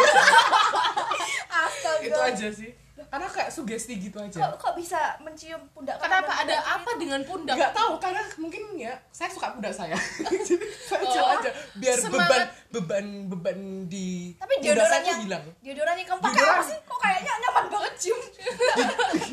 astaga. 1.51 2.07
Itu 2.07 2.19
aja 2.23 2.49
sih 2.55 2.84
karena 3.15 3.31
kayak 3.31 3.47
sugesti 3.49 3.95
gitu 3.97 4.19
kok 4.19 4.27
aja. 4.27 4.51
Kok 4.53 4.75
bisa 4.75 4.99
mencium 5.23 5.63
pundak 5.71 6.03
kenapa 6.03 6.35
ada 6.35 6.51
pundak 6.51 6.67
apa 6.67 6.91
dengan 6.99 7.21
pundak? 7.23 7.55
Nggak 7.55 7.71
tahu 7.73 7.93
karena 7.97 8.23
mungkin 8.37 8.63
ya 8.75 8.91
saya 9.09 9.31
suka 9.31 9.55
pundak 9.55 9.71
saya. 9.71 9.95
Jadi 10.51 10.67
saya 10.83 11.07
Oh, 11.07 11.31
aja 11.31 11.51
biar 11.79 11.95
beban 11.95 12.11
semangat. 12.11 12.49
beban 12.69 13.07
beban 13.31 13.59
di 13.87 14.35
tapi 14.35 14.59
pundak 14.59 14.75
deodorannya 14.75 15.15
hilang. 15.23 15.45
deodoran 15.63 15.95
yang 15.95 16.09
kamu 16.11 16.21
pakai 16.21 16.35
Deodoran. 16.35 16.59
apa 16.59 16.65
sih? 16.67 16.79
Kok 16.83 16.99
kayaknya 16.99 17.33
nyaman 17.39 17.65
banget 17.71 17.95
cium. 17.97 18.21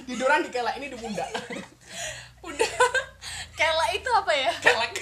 Tiduran 0.05 0.39
di 0.45 0.49
kelek 0.49 0.75
ini 0.77 0.87
di 0.87 0.97
pundak. 1.01 1.29
Udah 2.41 2.71
kela 3.51 3.85
itu 3.91 4.09
apa 4.11 4.31
ya? 4.31 4.51
Kelek. 4.61 4.93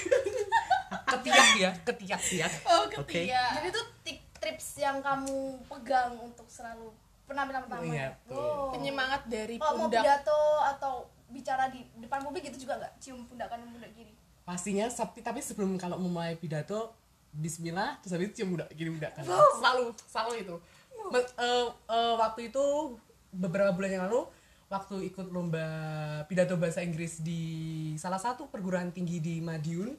Ketiak 1.10 1.50
ya 1.58 1.72
ketiak 1.84 2.22
tiak 2.22 2.52
oh 2.66 2.88
ketiak. 2.88 3.50
Jadi 3.60 3.68
itu 3.68 3.82
tip 4.04 4.20
tips 4.40 4.80
yang 4.80 5.04
kamu 5.04 5.36
pegang 5.68 6.16
untuk 6.16 6.48
selalu 6.48 6.96
penampilan 7.30 7.62
pertama 7.64 7.82
Iya, 7.86 7.94
ya? 7.96 8.10
betul. 8.20 8.42
Oh. 8.42 8.70
penyemangat 8.74 9.22
dari 9.26 9.56
kalau 9.56 9.72
mau 9.76 9.86
pundak. 9.86 10.02
pidato 10.02 10.42
atau 10.68 10.94
bicara 11.30 11.70
di 11.70 11.80
depan 11.96 12.20
publik 12.20 12.44
gitu 12.44 12.66
juga 12.66 12.74
nggak? 12.76 12.94
Cium 12.98 13.22
pundak 13.24 13.48
kanan 13.48 13.70
pundak 13.70 13.94
kiri. 13.94 14.14
Pastinya 14.42 14.90
tapi 14.90 15.22
tapi 15.22 15.40
sebelum 15.40 15.78
kalau 15.78 15.96
memulai 15.96 16.34
pidato 16.34 16.90
Bismillah 17.30 18.02
terus 18.02 18.12
habis 18.12 18.28
itu 18.28 18.42
cium 18.42 18.50
pundak 18.52 18.74
gini 18.74 18.90
pundak 18.92 19.14
kan 19.14 19.22
selalu 19.22 19.94
selalu 20.04 20.34
itu. 20.42 20.56
Me- 21.08 21.22
eh, 21.38 21.66
eh, 21.70 22.14
waktu 22.16 22.50
itu 22.50 22.64
beberapa 23.30 23.70
bulan 23.70 23.90
yang 23.92 24.04
lalu 24.04 24.26
waktu 24.66 25.06
ikut 25.06 25.30
lomba 25.30 25.66
pidato 26.26 26.54
bahasa 26.54 26.82
Inggris 26.82 27.22
di 27.22 27.42
salah 27.96 28.18
satu 28.18 28.46
perguruan 28.46 28.90
tinggi 28.90 29.18
di 29.18 29.38
Madiun 29.40 29.94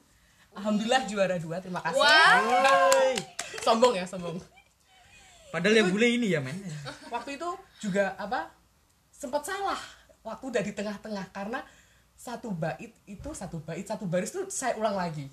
Alhamdulillah 0.50 1.06
juara 1.06 1.38
dua 1.38 1.58
terima 1.58 1.78
kasih. 1.80 1.94
Woi. 1.94 3.14
sombong 3.60 3.94
ya 3.94 4.02
sombong 4.04 4.34
Padahal 5.50 5.74
yang 5.82 5.88
bule 5.90 6.06
ini 6.06 6.32
ya 6.32 6.40
men. 6.42 6.56
waktu 7.14 7.36
itu 7.36 7.48
juga 7.82 8.14
apa 8.16 8.50
sempat 9.10 9.44
salah 9.44 9.78
waktu 10.22 10.44
udah 10.50 10.62
di 10.62 10.72
tengah-tengah. 10.72 11.26
Karena 11.34 11.60
satu 12.14 12.54
bait 12.54 12.92
itu 13.04 13.30
satu 13.34 13.58
bait 13.60 13.84
satu 13.84 14.06
baris 14.06 14.30
tuh 14.30 14.46
saya 14.48 14.78
ulang 14.78 14.94
lagi. 14.94 15.26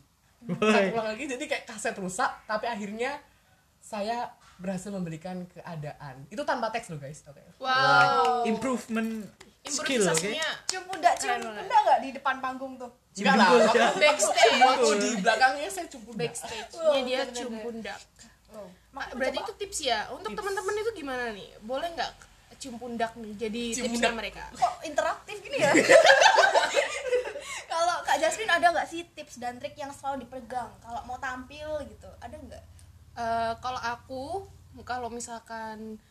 Saya 0.62 0.94
ulang 0.94 1.14
lagi 1.14 1.26
jadi 1.26 1.44
kayak 1.46 1.64
kaset 1.70 1.96
rusak 1.98 2.30
tapi 2.46 2.66
akhirnya 2.70 3.18
saya 3.78 4.34
berhasil 4.58 4.90
memberikan 4.90 5.46
keadaan. 5.54 6.26
Itu 6.34 6.42
tanpa 6.42 6.74
teks 6.74 6.90
loh 6.90 7.00
guys. 7.00 7.22
Oke. 7.30 7.42
Wow. 7.62 8.44
Improvement 8.50 9.26
skill, 9.68 10.02
oke? 10.08 10.16
improvisasinya 10.16 10.48
cium 10.64 10.84
pundak 10.88 11.14
cium 11.20 11.44
pundak 11.44 11.80
nggak 11.84 12.00
di 12.00 12.10
depan 12.16 12.36
panggung 12.40 12.74
tuh? 12.80 12.92
Enggak 13.20 13.36
lah 13.36 13.48
Cium 13.48 13.60
waktu, 13.60 13.76
pundak. 13.76 13.94
backstage 14.00 14.58
waktu 14.64 14.90
di 14.96 15.10
belakangnya 15.20 15.70
saya 15.70 15.88
cukup 15.92 16.14
backstage-nya 16.16 17.00
dia 17.04 17.20
bener-bener. 17.28 17.36
cium 17.36 17.54
pundak 17.60 18.00
Ah, 18.98 19.08
berarti 19.14 19.38
itu 19.40 19.54
tips 19.60 19.80
ya. 19.86 20.10
Untuk 20.14 20.34
teman-teman 20.34 20.74
itu 20.82 20.92
gimana 20.98 21.30
nih? 21.34 21.50
Boleh 21.62 21.90
nggak 21.94 22.12
cium 22.58 22.82
pundak 22.82 23.14
nih 23.14 23.34
jadi 23.38 23.64
Cium 23.78 23.86
tipsnya 23.86 24.10
pundak. 24.10 24.18
mereka? 24.18 24.44
Kok 24.58 24.76
interaktif 24.82 25.38
gini 25.46 25.58
ya? 25.62 25.72
Kalau 27.72 27.96
kak 28.02 28.18
Jasmine 28.18 28.50
ada 28.50 28.74
nggak 28.74 28.90
sih 28.90 29.06
tips 29.14 29.38
dan 29.38 29.62
trik 29.62 29.78
yang 29.78 29.94
selalu 29.94 30.26
dipegang 30.26 30.72
kalau 30.82 31.02
mau 31.06 31.22
tampil 31.22 31.86
gitu? 31.86 32.10
Ada 32.18 32.34
nggak? 32.34 32.64
Eh, 33.18 33.54
kalau 33.62 33.78
aku 33.78 34.24
kalau 34.82 35.10
misalkan 35.14 36.02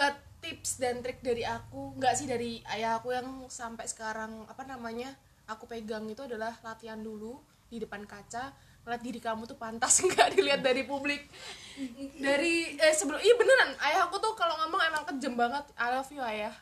eh, 0.00 0.14
tips 0.40 0.80
dan 0.80 1.04
trik 1.04 1.20
dari 1.20 1.44
aku 1.44 1.92
nggak 2.00 2.14
sih 2.16 2.24
dari 2.24 2.64
ayah 2.72 2.96
aku 2.96 3.12
yang 3.12 3.28
sampai 3.52 3.84
sekarang 3.84 4.48
apa 4.48 4.64
namanya 4.64 5.12
aku 5.44 5.68
pegang 5.68 6.08
itu 6.08 6.24
adalah 6.24 6.56
latihan 6.64 7.00
dulu 7.00 7.36
di 7.68 7.82
depan 7.82 8.06
kaca 8.08 8.54
ngeliat 8.86 9.02
diri 9.02 9.18
kamu 9.18 9.42
tuh 9.44 9.58
pantas 9.58 9.98
nggak 10.06 10.32
dilihat 10.32 10.62
dari 10.62 10.82
publik 10.82 11.26
dari 12.16 12.72
eh 12.72 12.94
sebelum 12.94 13.18
iya 13.18 13.34
beneran 13.34 13.74
ayah 13.82 14.06
aku 14.06 14.16
tuh 14.16 14.32
kalau 14.32 14.54
ngomong 14.56 14.80
emang 14.80 15.02
kejem 15.04 15.34
banget 15.34 15.66
I 15.74 15.90
love 15.90 16.08
you 16.08 16.22
ayah 16.22 16.54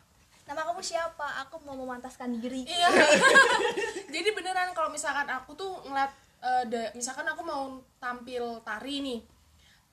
nama 0.44 0.60
kamu 0.62 0.80
siapa 0.80 1.24
aku 1.40 1.60
mau 1.62 1.72
memantaskan 1.74 2.32
diri 2.34 2.64
Iya. 2.64 2.88
Jadi 4.14 4.28
beneran 4.30 4.72
kalau 4.72 4.88
misalkan 4.88 5.24
aku 5.26 5.52
tuh 5.52 5.80
ngeliat 5.82 6.12
da- 6.66 6.92
misalkan 6.92 7.24
aku 7.24 7.40
mau 7.40 7.72
tampil 7.96 8.60
tari 8.60 9.00
nih. 9.00 9.20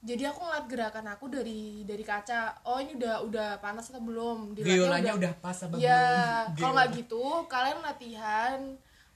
Jadi 0.02 0.24
aku 0.26 0.44
ngeliat 0.44 0.66
gerakan 0.68 1.08
aku 1.08 1.26
dari 1.26 1.82
dari 1.82 2.04
kaca. 2.04 2.60
Oh 2.64 2.78
ini 2.78 2.94
udah 2.94 3.24
udah 3.24 3.50
panas 3.58 3.88
atau 3.88 4.04
belum? 4.04 4.52
Dilatnya 4.52 4.76
Violanya 4.76 5.12
udah 5.16 5.32
pas 5.40 5.56
apa 5.56 5.80
Ya, 5.80 6.04
belum? 6.46 6.60
kalau 6.60 6.74
nggak 6.76 6.90
gitu 6.98 7.24
kalian 7.48 7.80
latihan 7.80 8.60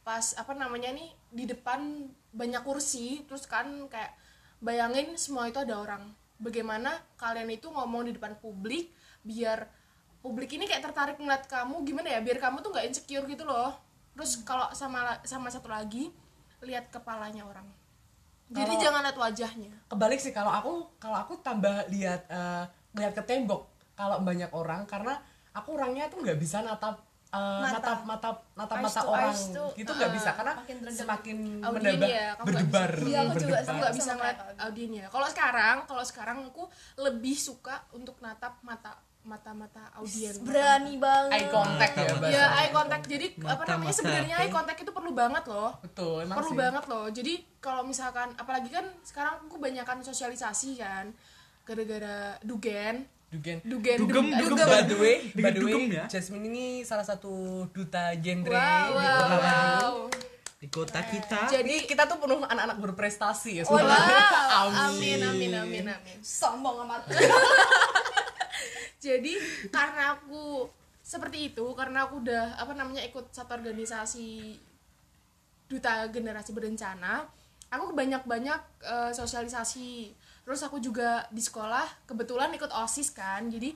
pas 0.05 0.38
apa 0.38 0.53
namanya 0.53 0.93
nih 0.93 1.09
di 1.33 1.50
depan 1.50 2.05
banyak 2.29 2.62
kursi 2.62 3.25
terus 3.25 3.50
kan 3.50 3.65
kayak 3.89 4.13
bayangin 4.62 5.17
semua 5.17 5.50
itu 5.50 5.57
ada 5.57 5.81
orang. 5.81 6.13
Bagaimana 6.38 6.93
kalian 7.17 7.50
itu 7.50 7.74
ngomong 7.74 8.05
di 8.05 8.13
depan 8.13 8.38
publik 8.38 8.93
biar 9.25 9.65
publik 10.21 10.53
ini 10.53 10.69
kayak 10.69 10.85
tertarik 10.85 11.17
ngeliat 11.17 11.50
kamu 11.50 11.81
gimana 11.81 12.13
ya 12.13 12.19
biar 12.21 12.38
kamu 12.38 12.62
tuh 12.62 12.69
nggak 12.69 12.85
insecure 12.85 13.25
gitu 13.25 13.50
loh. 13.50 13.74
Terus 14.13 14.45
kalau 14.45 14.69
sama 14.77 15.17
sama 15.25 15.50
satu 15.50 15.74
lagi 15.74 16.13
lihat 16.62 16.93
kepalanya 16.93 17.41
orang. 17.41 17.65
Jadi 18.45 18.77
jangan 18.77 19.01
lihat 19.01 19.17
wajahnya. 19.17 19.74
kebalik 19.89 20.21
sih 20.21 20.29
kalau 20.29 20.53
aku 20.53 20.74
kalau 21.01 21.17
aku 21.17 21.41
tambah 21.41 21.89
lihat 21.89 22.29
eh, 22.29 22.63
lihat 22.93 23.17
ke 23.17 23.25
tembok 23.25 23.65
kalau 23.97 24.21
banyak 24.21 24.53
orang 24.53 24.85
karena 24.85 25.17
aku 25.50 25.74
orangnya 25.74 26.05
tuh 26.13 26.21
nggak 26.21 26.38
bisa 26.38 26.62
natap 26.62 27.01
eh, 27.34 27.60
Mata. 27.62 27.74
natap 27.77 28.00
mata 28.05 28.29
natap 28.53 28.77
Eyes 28.77 28.86
mata 28.86 29.01
to 29.01 29.10
orang. 29.10 29.36
tuh, 29.53 29.70
gitu 29.75 29.91
nggak 29.91 30.12
uh, 30.12 30.15
bisa 30.15 30.29
karena 30.38 30.53
semakin 30.91 31.38
menambah 31.63 32.10
ya, 32.10 32.27
berdebar. 32.41 32.91
Iya, 33.01 33.20
aku 33.25 33.36
juga 33.41 33.55
aku 33.62 33.74
nggak 33.82 33.96
bisa 33.98 34.12
ngeliat 34.15 34.38
audiennya 34.62 35.05
kalau 35.10 35.27
sekarang 35.27 35.75
kalau 35.89 36.03
sekarang 36.05 36.38
aku 36.46 36.63
lebih 37.01 37.36
suka 37.36 37.82
untuk 37.91 38.15
natap 38.22 38.62
mata 38.62 38.96
mata 39.25 39.51
mata 39.58 39.84
audien 39.98 40.38
berani 40.46 41.01
banget. 41.01 41.34
Eye 41.34 41.50
contact 41.50 41.94
ya 41.98 42.13
bahasa. 42.13 42.29
ya 42.29 42.46
eye 42.62 42.70
contact. 42.70 43.03
Jadi 43.10 43.27
apa 43.41 43.41
Mata-mata, 43.41 43.72
namanya 43.74 43.96
sebenarnya 43.98 44.36
eye 44.38 44.51
contact 44.53 44.79
itu 44.86 44.91
perlu 44.94 45.12
banget 45.17 45.44
loh. 45.50 45.72
Betul 45.82 46.29
emang 46.29 46.38
perlu 46.38 46.53
sih. 46.53 46.60
banget 46.62 46.84
loh. 46.86 47.05
Jadi 47.10 47.34
kalau 47.58 47.82
misalkan 47.82 48.29
apalagi 48.38 48.70
kan 48.70 48.86
sekarang 49.01 49.41
aku 49.41 49.58
kebanyakan 49.58 50.05
sosialisasi 50.05 50.77
kan 50.77 51.10
gara-gara 51.65 52.38
dugen 52.46 53.10
Dugen. 53.36 53.58
dugen 53.68 53.98
Dugem, 54.00 54.25
dugem, 54.32 54.56
dugem. 54.56 54.65
By 54.65 54.82
the 54.88 54.96
way, 54.96 55.15
by 55.36 55.51
the 55.51 55.60
Dugem 55.60 55.84
way, 55.92 55.98
ya? 56.00 56.06
Jasmine 56.08 56.48
ini 56.48 56.65
salah 56.82 57.04
satu 57.04 57.68
duta 57.70 58.15
genre 58.15 58.56
wow 58.56 58.88
di 58.88 58.96
wow, 58.96 59.20
kota 59.20 59.36
Madiun. 59.36 59.75
wow. 59.75 59.98
Di 60.56 60.68
kota 60.72 61.00
kita. 61.04 61.39
Jadi 61.51 61.75
kita 61.84 62.08
tuh 62.08 62.18
penuh 62.18 62.39
anak-anak 62.42 62.77
berprestasi 62.80 63.60
ya 63.60 63.63
Oh, 63.68 63.75
sebenarnya. 63.75 64.24
Wow, 64.56 64.68
amin 64.89 65.20
amin 65.22 65.51
amin 65.54 65.86
amin 65.92 66.18
sombong 66.24 66.88
amat 66.88 67.12
jadi 69.06 69.34
karena 69.70 70.18
aku 70.18 70.65
seperti 71.06 71.54
itu 71.54 71.65
karena 71.77 72.10
aku 72.10 72.25
udah 72.25 72.58
apa 72.58 72.74
namanya 72.74 73.06
ikut 73.06 73.30
satu 73.30 73.54
organisasi 73.54 74.58
duta 75.70 76.10
generasi 76.10 76.50
berencana 76.50 77.30
aku 77.70 77.94
banyak 77.94 78.25
banyak 78.25 78.58
sosialisasi 79.13 80.10
terus 80.46 80.62
aku 80.62 80.78
juga 80.78 81.25
di 81.34 81.42
sekolah 81.42 82.06
kebetulan 82.06 82.54
ikut 82.54 82.70
osis 82.70 83.10
kan 83.12 83.50
jadi 83.50 83.74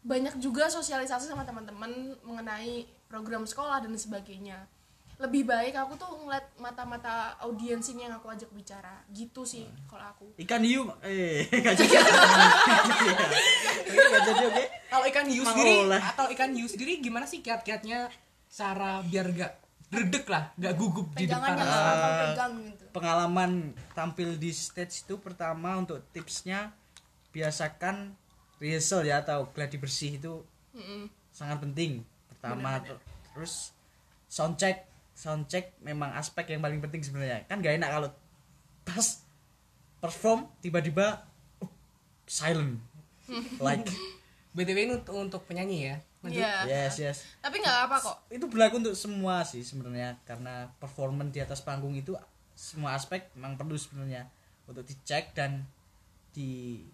banyak 0.00 0.40
juga 0.40 0.68
sosialisasi 0.72 1.28
sama 1.28 1.44
teman-teman 1.44 2.16
mengenai 2.24 2.88
program 3.04 3.44
sekolah 3.44 3.84
dan 3.84 3.92
sebagainya. 3.92 4.64
Lebih 5.20 5.44
baik 5.44 5.76
aku 5.76 6.00
tuh 6.00 6.08
ngeliat 6.24 6.48
mata-mata 6.56 7.36
audiens 7.44 7.84
ini 7.92 8.08
yang 8.08 8.16
aku 8.16 8.32
ajak 8.32 8.48
bicara. 8.56 9.04
Gitu 9.12 9.44
sih 9.44 9.68
kalau 9.84 10.08
aku. 10.08 10.26
Ikan 10.40 10.64
hiu 10.64 10.88
eh 11.04 11.44
nggak 11.52 11.76
jadi. 11.76 11.96
Oke, 13.84 13.92
nggak 14.08 14.22
jadi 14.24 14.42
oke. 14.48 14.64
Kalau 14.88 15.04
ikan 15.12 15.26
hiu 15.28 15.44
sendiri 15.44 15.76
atau 16.00 16.26
ikan 16.32 16.50
hiu 16.56 16.64
sendiri 16.64 17.04
gimana 17.04 17.28
sih 17.28 17.44
kiat-kiatnya 17.44 18.08
cara 18.50 19.04
biar 19.04 19.30
gak 19.36 19.52
redek 19.90 20.26
lah, 20.30 20.54
gak 20.54 20.74
gugup 20.78 21.10
di 21.18 21.26
depan. 21.26 21.58
pegang 21.58 22.54
gitu 22.62 22.84
Pengalaman 22.94 23.74
tampil 23.92 24.38
di 24.38 24.54
stage 24.54 25.02
itu 25.02 25.18
pertama 25.18 25.78
untuk 25.78 25.98
tipsnya 26.14 26.70
biasakan 27.30 28.14
rehearsal 28.62 29.02
ya 29.02 29.22
atau 29.22 29.50
gladi 29.50 29.78
bersih 29.78 30.18
itu 30.18 30.46
Mm-mm. 30.74 31.10
sangat 31.34 31.58
penting. 31.62 32.06
Pertama 32.30 32.78
ter- 32.82 33.02
terus 33.34 33.74
soundcheck 34.30 34.86
soundcheck 35.14 35.74
memang 35.82 36.14
aspek 36.14 36.46
yang 36.54 36.62
paling 36.62 36.78
penting 36.78 37.02
sebenarnya. 37.02 37.42
Kan 37.50 37.58
gak 37.58 37.74
enak 37.78 37.90
kalau 37.90 38.08
pas 38.86 39.06
perform 40.00 40.48
tiba-tiba 40.62 41.26
uh, 41.60 41.70
silent 42.24 42.78
like 43.66 43.86
BTW 44.50 44.78
ini 44.86 44.92
untuk, 44.98 45.14
untuk 45.14 45.42
penyanyi 45.46 45.94
ya. 45.94 45.96
Lanjut. 46.20 46.36
Iya. 46.36 46.54
yes 46.66 46.94
yes 46.96 47.18
tapi 47.40 47.58
nggak 47.58 47.88
apa 47.88 47.96
kok 47.98 48.16
itu 48.28 48.44
berlaku 48.44 48.76
untuk 48.78 48.92
semua 48.92 49.40
sih 49.40 49.60
sebenarnya 49.60 50.20
karena 50.22 50.68
performance 50.76 51.30
di 51.30 51.40
atas 51.40 51.60
panggung 51.60 51.92
itu 51.92 52.12
semua 52.52 52.92
aspek 52.92 53.32
memang 53.32 53.56
perlu 53.56 53.72
sebenarnya 53.72 54.28
untuk 54.64 54.84
dicek 54.84 55.32
dan 55.32 55.64
di 56.30 56.84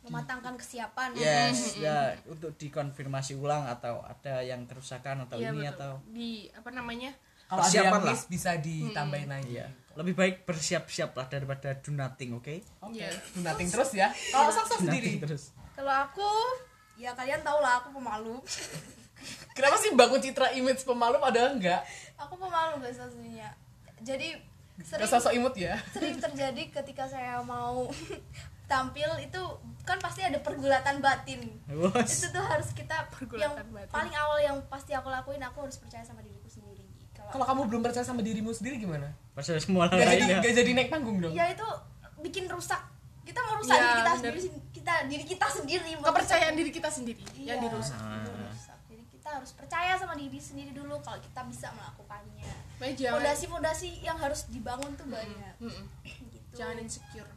mematangkan 0.00 0.56
kesiapan 0.56 1.12
yes 1.12 1.76
ya 1.76 2.16
untuk 2.24 2.52
dikonfirmasi 2.54 3.32
ulang 3.34 3.64
atau 3.64 4.00
ada 4.00 4.40
yang 4.40 4.64
kerusakan 4.64 5.24
atau 5.24 5.36
Iya, 5.36 5.50
ini 5.50 5.60
betul. 5.62 5.72
atau 5.74 5.90
di 6.06 6.28
apa 6.50 6.70
namanya 6.70 7.10
Kalau 7.46 7.60
ada 7.60 7.66
Persiapan 7.66 7.88
yang 7.90 8.00
lah. 8.02 8.12
miss 8.12 8.24
bisa 8.26 8.50
ditambahin 8.56 9.28
lagi. 9.28 9.50
iya 9.50 9.66
lebih 9.90 10.14
baik 10.14 10.36
bersiap-siap 10.44 11.12
lah 11.12 11.26
daripada 11.26 11.74
do 11.74 11.90
nothing 11.90 12.32
oke 12.32 12.48
Oke. 12.80 12.96
Iya. 12.96 13.10
Do 13.34 13.40
nothing 13.42 13.66
terus 13.66 13.90
ya. 13.92 14.08
Kalau 14.30 14.48
Saksa 14.48 14.78
sendiri, 14.78 15.18
terus 15.18 15.50
kalau 15.74 15.90
aku 15.90 16.24
ya 17.00 17.10
kalian 17.10 17.40
tau 17.40 17.58
lah 17.58 17.80
aku 17.80 17.88
pemalu 17.92 18.36
kenapa 19.56 19.76
sih 19.76 19.90
bangun 19.90 20.20
citra 20.20 20.52
image 20.52 20.84
pemalu 20.84 21.16
padahal 21.16 21.56
enggak? 21.56 21.80
aku 22.14 22.36
pemalu 22.36 22.76
guys 22.78 23.00
aslinya 23.00 23.48
jadi 24.00 24.36
Gak 24.80 24.96
sering 24.96 25.08
sosok 25.10 25.32
imut 25.34 25.54
ya 25.54 25.76
sering 25.90 26.16
terjadi 26.16 26.62
ketika 26.70 27.04
saya 27.04 27.40
mau 27.40 27.84
tampil 28.70 29.08
itu 29.18 29.40
kan 29.82 29.96
pasti 29.98 30.22
ada 30.22 30.38
pergulatan 30.38 31.00
batin 31.00 31.40
Bos. 31.66 31.92
itu 32.06 32.28
tuh 32.28 32.40
harus 32.40 32.70
kita 32.70 32.96
yang 32.96 33.08
Pergulatan 33.10 33.66
batin. 33.66 33.90
paling 33.90 34.14
awal 34.14 34.38
yang 34.38 34.56
pasti 34.68 34.92
aku 34.92 35.08
lakuin 35.08 35.40
aku 35.42 35.64
harus 35.64 35.76
percaya 35.76 36.00
sama 36.00 36.20
diriku 36.20 36.46
sendiri 36.46 36.84
kalau 37.12 37.28
kalau 37.30 37.44
kamu 37.46 37.60
belum 37.66 37.80
percaya 37.82 38.04
sama 38.06 38.20
dirimu 38.20 38.52
sendiri 38.52 38.76
gimana 38.78 39.12
Percaya 39.30 39.58
semua 39.58 39.84
orang 39.84 39.96
gak 39.96 40.06
lain 40.06 40.16
jadi, 40.16 40.32
ya. 40.32 40.38
gak 40.40 40.54
jadi 40.54 40.70
naik 40.72 40.88
panggung 40.88 41.16
dong 41.18 41.32
ya 41.32 41.44
itu 41.48 41.66
bikin 42.20 42.44
rusak 42.46 42.80
kita 43.22 43.40
merusak 43.42 43.70
Iya, 43.70 43.82
diri 43.82 43.92
kita 43.94 44.12
bener. 44.12 44.16
sendiri 44.32 44.40
kita 44.80 44.94
diri 45.06 45.24
kita 45.28 45.46
sendiri 45.46 45.92
kepercayaan 46.00 46.56
diri 46.56 46.72
kita 46.72 46.88
sendiri 46.88 47.20
Iya, 47.36 47.54
yang 47.54 47.68
dirusak. 47.68 48.00
Itu 48.00 48.32
rusak. 48.32 48.78
jadi 48.88 49.04
kita 49.12 49.28
harus 49.36 49.50
percaya 49.52 49.92
sama 50.00 50.16
diri 50.16 50.40
sendiri 50.40 50.72
dulu 50.72 50.96
kalau 51.04 51.20
kita 51.20 51.44
bisa 51.44 51.68
melakukannya. 51.76 52.48
Fondasi-fondasi 52.80 54.00
yang 54.00 54.16
harus 54.16 54.48
dibangun 54.48 54.96
tuh 54.96 55.04
banyak. 55.04 55.54
Mm-mm. 55.60 55.84
gitu. 56.32 56.56
Jangan 56.56 56.80
insecure. 56.80 57.28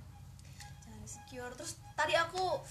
Jangan 0.87 0.99
insecure. 1.03 1.51
Terus 1.59 1.71
tadi 1.93 2.15
aku 2.15 2.63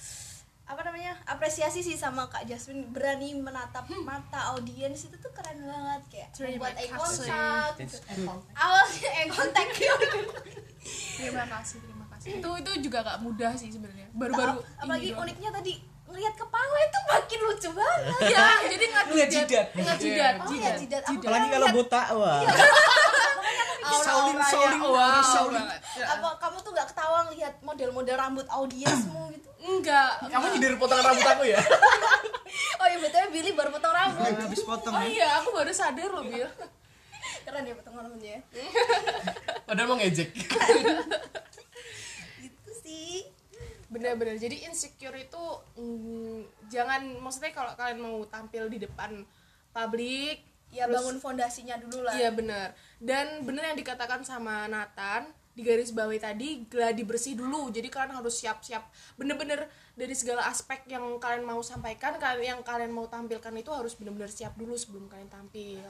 apa 0.62 0.88
namanya 0.88 1.12
apresiasi 1.28 1.84
sih 1.84 2.00
sama 2.00 2.32
kak 2.32 2.48
Jasmine 2.48 2.88
berani 2.88 3.36
menatap 3.36 3.84
mata 4.08 4.56
audiens 4.56 5.04
itu 5.04 5.20
tuh 5.20 5.28
keren 5.36 5.60
banget. 5.68 6.02
Kayak 6.08 6.28
Terima 6.32 6.48
membuat 6.48 6.74
eye 6.80 6.88
contact. 6.88 7.92
Awalnya 8.56 9.10
eye 9.20 9.28
contact. 9.28 9.70
Terima 11.20 11.44
kasih 11.46 11.76
terima 11.76 11.91
kasih 11.91 11.91
itu 12.24 12.48
itu 12.56 12.70
juga 12.82 12.98
gak 13.00 13.18
mudah 13.18 13.52
sih 13.52 13.68
sebenarnya. 13.68 14.06
Baru-baru 14.12 14.52
Ap- 14.54 14.64
apalagi 14.78 15.02
ini 15.02 15.10
doang. 15.10 15.22
uniknya 15.24 15.50
tadi 15.50 15.72
ngelihat 16.04 16.34
kepala 16.34 16.76
itu 16.78 16.98
makin 17.06 17.38
lucu 17.42 17.68
banget. 17.72 18.00
Ya 18.32 18.46
jadi 18.66 18.84
nggak 18.86 19.04
Ngeliat 19.06 19.28
jidat. 19.28 19.66
nggak 19.72 19.96
jidat. 19.98 20.34
oh 20.36 20.52
ya 20.52 20.70
jidat 20.72 20.74
jidat. 20.78 21.02
Aku 21.04 21.12
Apalagi 21.18 21.48
kalau 21.48 21.66
ngeliat- 21.66 21.76
botak 21.78 22.06
wah. 22.12 22.40
Sauling, 23.92 24.38
wow. 24.80 25.20
Sauling. 25.22 25.58
banget. 25.58 25.80
apa 26.02 26.28
kamu 26.38 26.56
tuh 26.60 26.70
nggak 26.70 26.88
ketawa 26.88 27.18
ngelihat 27.26 27.54
model-model 27.60 28.16
rambut 28.16 28.46
audiensmu 28.48 29.30
gitu? 29.30 29.48
Enggak. 29.60 30.10
Kamu 30.24 30.44
nyindir 30.50 30.74
potongan 30.76 31.04
rambut 31.04 31.26
aku 31.26 31.44
ya? 31.44 31.58
Oh 32.52 32.84
iya 32.84 32.98
betul 32.98 33.30
Billy 33.30 33.54
baru 33.54 33.70
potong 33.70 33.94
rambut. 33.94 34.26
Habis 34.28 34.60
potong. 34.62 34.92
Oh 34.92 35.00
ya. 35.00 35.08
iya 35.08 35.28
aku 35.38 35.48
baru 35.50 35.70
sadar 35.70 36.10
loh 36.10 36.20
Bil. 36.22 36.44
Keren 37.42 37.64
ya 37.64 37.72
potong 37.72 37.94
rambutnya 37.94 38.38
padahal 39.66 39.86
mau 39.86 39.96
ngejek 39.96 40.28
benar-benar 43.92 44.40
jadi 44.40 44.72
insecure 44.72 45.14
itu 45.20 45.44
mm, 45.76 46.68
jangan 46.72 47.04
maksudnya 47.20 47.52
kalau 47.52 47.76
kalian 47.76 48.00
mau 48.00 48.24
tampil 48.24 48.72
di 48.72 48.80
depan 48.80 49.20
publik 49.70 50.40
ya 50.72 50.88
terus- 50.88 50.96
bangun 51.04 51.16
fondasinya 51.20 51.76
dulu 51.76 52.08
lah 52.08 52.16
Iya 52.16 52.32
benar. 52.32 52.72
Dan 52.96 53.44
benar 53.44 53.72
yang 53.72 53.78
dikatakan 53.78 54.24
sama 54.24 54.64
Nathan 54.66 55.28
di 55.52 55.60
garis 55.60 55.92
bawahi 55.92 56.16
tadi 56.16 56.64
gladi 56.64 57.04
bersih 57.04 57.36
dulu. 57.36 57.68
Jadi 57.68 57.92
kalian 57.92 58.16
harus 58.16 58.40
siap-siap 58.40 58.80
bener-bener 59.20 59.68
dari 59.92 60.16
segala 60.16 60.48
aspek 60.48 60.88
yang 60.88 61.20
kalian 61.20 61.44
mau 61.44 61.60
sampaikan, 61.60 62.16
kalian 62.16 62.56
yang 62.56 62.60
kalian 62.64 62.88
mau 62.88 63.04
tampilkan 63.04 63.52
itu 63.52 63.68
harus 63.68 63.92
bener-bener 64.00 64.32
siap 64.32 64.56
dulu 64.56 64.72
sebelum 64.72 65.12
kalian 65.12 65.28
tampil. 65.28 65.84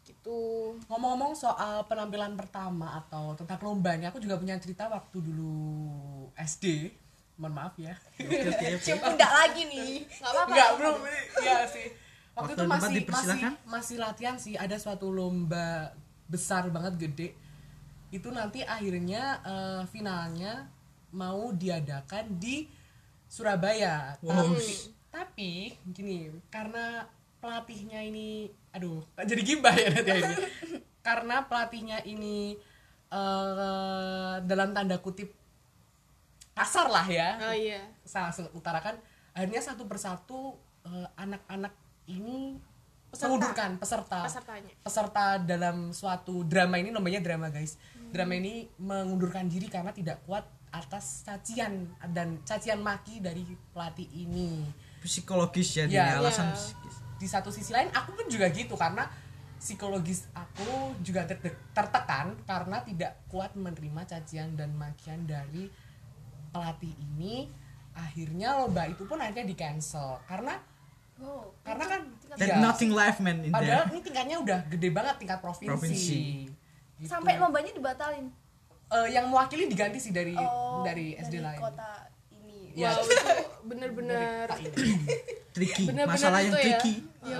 Gitu. 0.00 0.74
ngomong-ngomong 0.90 1.38
soal 1.38 1.86
penampilan 1.86 2.34
pertama 2.34 2.98
atau 2.98 3.36
tentang 3.38 3.62
lomba 3.62 3.94
nih 3.94 4.10
aku 4.10 4.18
juga 4.18 4.42
punya 4.42 4.58
cerita 4.58 4.90
waktu 4.90 5.22
dulu 5.22 5.54
SD 6.34 6.90
mohon 7.40 7.56
maaf 7.56 7.72
ya 7.80 7.96
cium 8.84 9.00
pundak 9.00 9.32
lagi 9.32 9.64
nih 9.64 10.04
nggak 10.04 10.30
apa-apa 10.30 10.52
Enggak, 10.52 10.70
belum. 10.76 10.96
Iya 11.40 11.58
sih. 11.64 11.88
Waktu 12.36 12.36
Waktu 12.36 12.52
itu 12.52 12.64
masih 12.68 13.00
masih 13.08 13.40
masih 13.64 13.96
latihan 13.96 14.36
sih 14.36 14.54
ada 14.60 14.76
suatu 14.76 15.08
lomba 15.08 15.96
besar 16.28 16.68
banget 16.68 17.00
gede. 17.00 17.28
Itu 18.12 18.28
nanti 18.28 18.60
akhirnya 18.60 19.40
eh, 19.40 19.82
finalnya 19.88 20.68
mau 21.16 21.50
diadakan 21.50 22.36
di 22.36 22.68
Surabaya. 23.24 24.14
Tapi, 24.20 24.66
tapi 25.10 25.50
gini, 25.90 26.28
karena 26.52 27.08
pelatihnya 27.40 28.04
ini 28.04 28.52
aduh, 28.70 29.02
jadi 29.16 29.42
gibah 29.42 29.74
ya 29.74 29.88
nanti 29.90 30.12
ini. 30.12 30.36
karena 31.06 31.48
pelatihnya 31.48 32.04
ini 32.04 32.54
eh 33.10 34.34
dalam 34.46 34.70
tanda 34.70 35.02
kutip 35.02 35.39
kasar 36.52 36.86
lah 36.86 37.04
ya 37.04 37.38
Oh 37.40 37.54
iya. 37.54 37.80
saya 38.02 38.28
langsung 38.28 38.50
utarakan 38.52 38.98
akhirnya 39.30 39.60
satu 39.60 39.84
persatu 39.84 40.54
eh, 40.82 41.08
anak-anak 41.14 41.72
ini 42.06 42.58
Peserta. 43.06 43.26
mengundurkan 43.26 43.70
peserta 43.76 44.18
Pesertanya. 44.22 44.72
peserta 44.80 45.24
dalam 45.36 45.90
suatu 45.90 46.42
drama 46.42 46.76
ini 46.76 46.90
namanya 46.90 47.18
drama 47.18 47.48
guys 47.48 47.74
drama 48.08 48.34
ini 48.34 48.70
mengundurkan 48.76 49.44
diri 49.44 49.66
karena 49.66 49.90
tidak 49.90 50.22
kuat 50.22 50.42
atas 50.70 51.22
cacian 51.22 51.90
dan 52.08 52.38
cacian 52.40 52.78
maki 52.78 53.18
dari 53.18 53.42
pelatih 53.68 54.06
ini 54.08 54.62
Psikologis 55.00 55.74
ya, 55.74 55.84
Ya, 55.84 56.14
alasan 56.14 56.48
ya. 56.48 56.54
psikis. 56.54 56.96
di 57.16 57.26
satu 57.26 57.48
sisi 57.48 57.70
lain 57.70 57.90
aku 57.90 58.14
pun 58.14 58.26
juga 58.26 58.46
gitu 58.48 58.74
karena 58.74 59.10
psikologis 59.56 60.30
aku 60.30 60.70
juga 61.00 61.26
tertekan 61.70 62.38
karena 62.44 62.80
tidak 62.80 63.18
kuat 63.26 63.52
menerima 63.54 64.06
cacian 64.06 64.54
dan 64.54 64.70
makian 64.72 65.26
dari 65.26 65.66
pelatih 66.50 66.92
ini 66.92 67.46
akhirnya 67.92 68.54
lomba 68.56 68.86
itu 68.86 69.02
pun 69.04 69.16
akhirnya 69.16 69.44
di 69.44 69.54
cancel 69.54 70.18
karena 70.24 70.58
oh 71.18 71.52
karena 71.60 71.84
kan 71.86 72.00
ya, 72.36 72.56
nothing 72.58 72.90
left 72.90 73.18
man 73.18 73.40
in 73.40 73.50
padahal 73.50 73.84
there. 73.84 73.92
ini 73.92 74.00
tingkatnya 74.00 74.36
udah 74.38 74.58
gede 74.66 74.88
banget 74.88 75.14
tingkat 75.18 75.38
provinsi, 75.38 75.68
Provinsi. 75.68 76.20
Gitu. 76.96 77.06
sampai 77.06 77.36
lombanya 77.36 77.72
dibatalin 77.72 78.28
Eh, 78.90 79.14
yang 79.14 79.30
mewakili 79.30 79.70
diganti 79.70 80.02
sih 80.02 80.10
dari 80.10 80.34
oh 80.34 80.82
dari 80.82 81.14
SD 81.14 81.38
lain 81.38 81.62
kota 81.62 82.10
ini 82.34 82.74
Ya. 82.74 82.90
Wow, 82.90 83.02
itu 83.02 83.16
bener-bener 83.64 84.46
Dari. 84.46 84.66
Tricky. 85.50 85.86
bener-bener 85.86 86.10
Masalah 86.10 86.42
yang 86.42 86.50
ya. 86.50 86.58
tricky. 86.74 86.94
Iya, 87.22 87.38